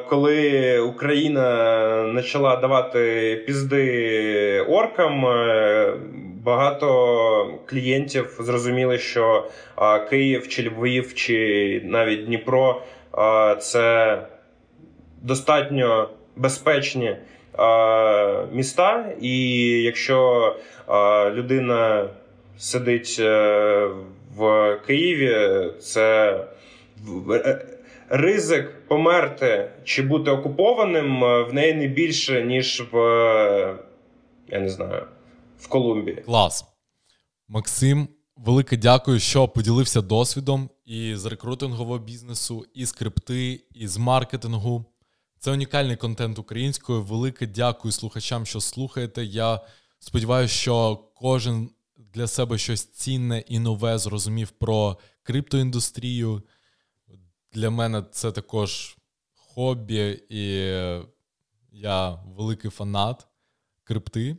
[0.10, 5.94] коли Україна почала давати пізди оркам, е,
[6.44, 9.48] багато клієнтів зрозуміли, що
[10.10, 12.82] Київ чи Львів, чи навіть Дніпро
[13.60, 14.18] це
[15.22, 17.16] достатньо безпечні
[18.54, 20.56] міста, і якщо
[21.32, 22.10] людина
[22.58, 23.90] сидить е,
[24.36, 26.40] в Києві, це
[27.32, 27.66] е,
[28.10, 32.98] ризик померти чи бути окупованим е, в неї не більше, ніж в
[34.50, 35.06] я не знаю,
[35.60, 36.18] в Колумбії.
[36.26, 36.66] Клас.
[37.48, 43.98] Максим, велике дякую, що поділився досвідом і з рекрутингового бізнесу, і з крипти, і з
[43.98, 44.86] маркетингу.
[45.40, 47.04] Це унікальний контент українською.
[47.04, 49.26] Велике дякую слухачам, що слухаєте.
[49.26, 49.62] Я
[50.00, 56.44] сподіваюся, що кожен для себе щось цінне і нове зрозумів про криптоіндустрію.
[57.52, 58.98] Для мене це також
[59.34, 60.44] хобі, і
[61.72, 63.28] я великий фанат
[63.84, 64.38] крипти.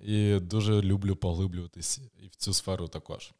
[0.00, 3.32] І дуже люблю поглиблюватись і в цю сферу також.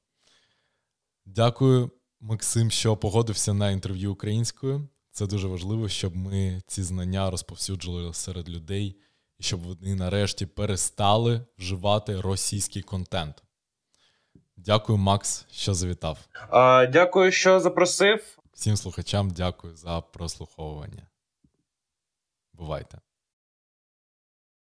[1.27, 1.91] Дякую,
[2.21, 4.89] Максим, що погодився на інтерв'ю українською.
[5.21, 8.97] Це дуже важливо, щоб ми ці знання розповсюджували серед людей
[9.39, 13.43] і щоб вони нарешті перестали вживати російський контент.
[14.57, 16.19] Дякую, Макс, що завітав.
[16.51, 18.39] А, Дякую, що запросив.
[18.53, 21.07] Всім слухачам дякую за прослуховування.
[22.53, 22.99] Бувайте.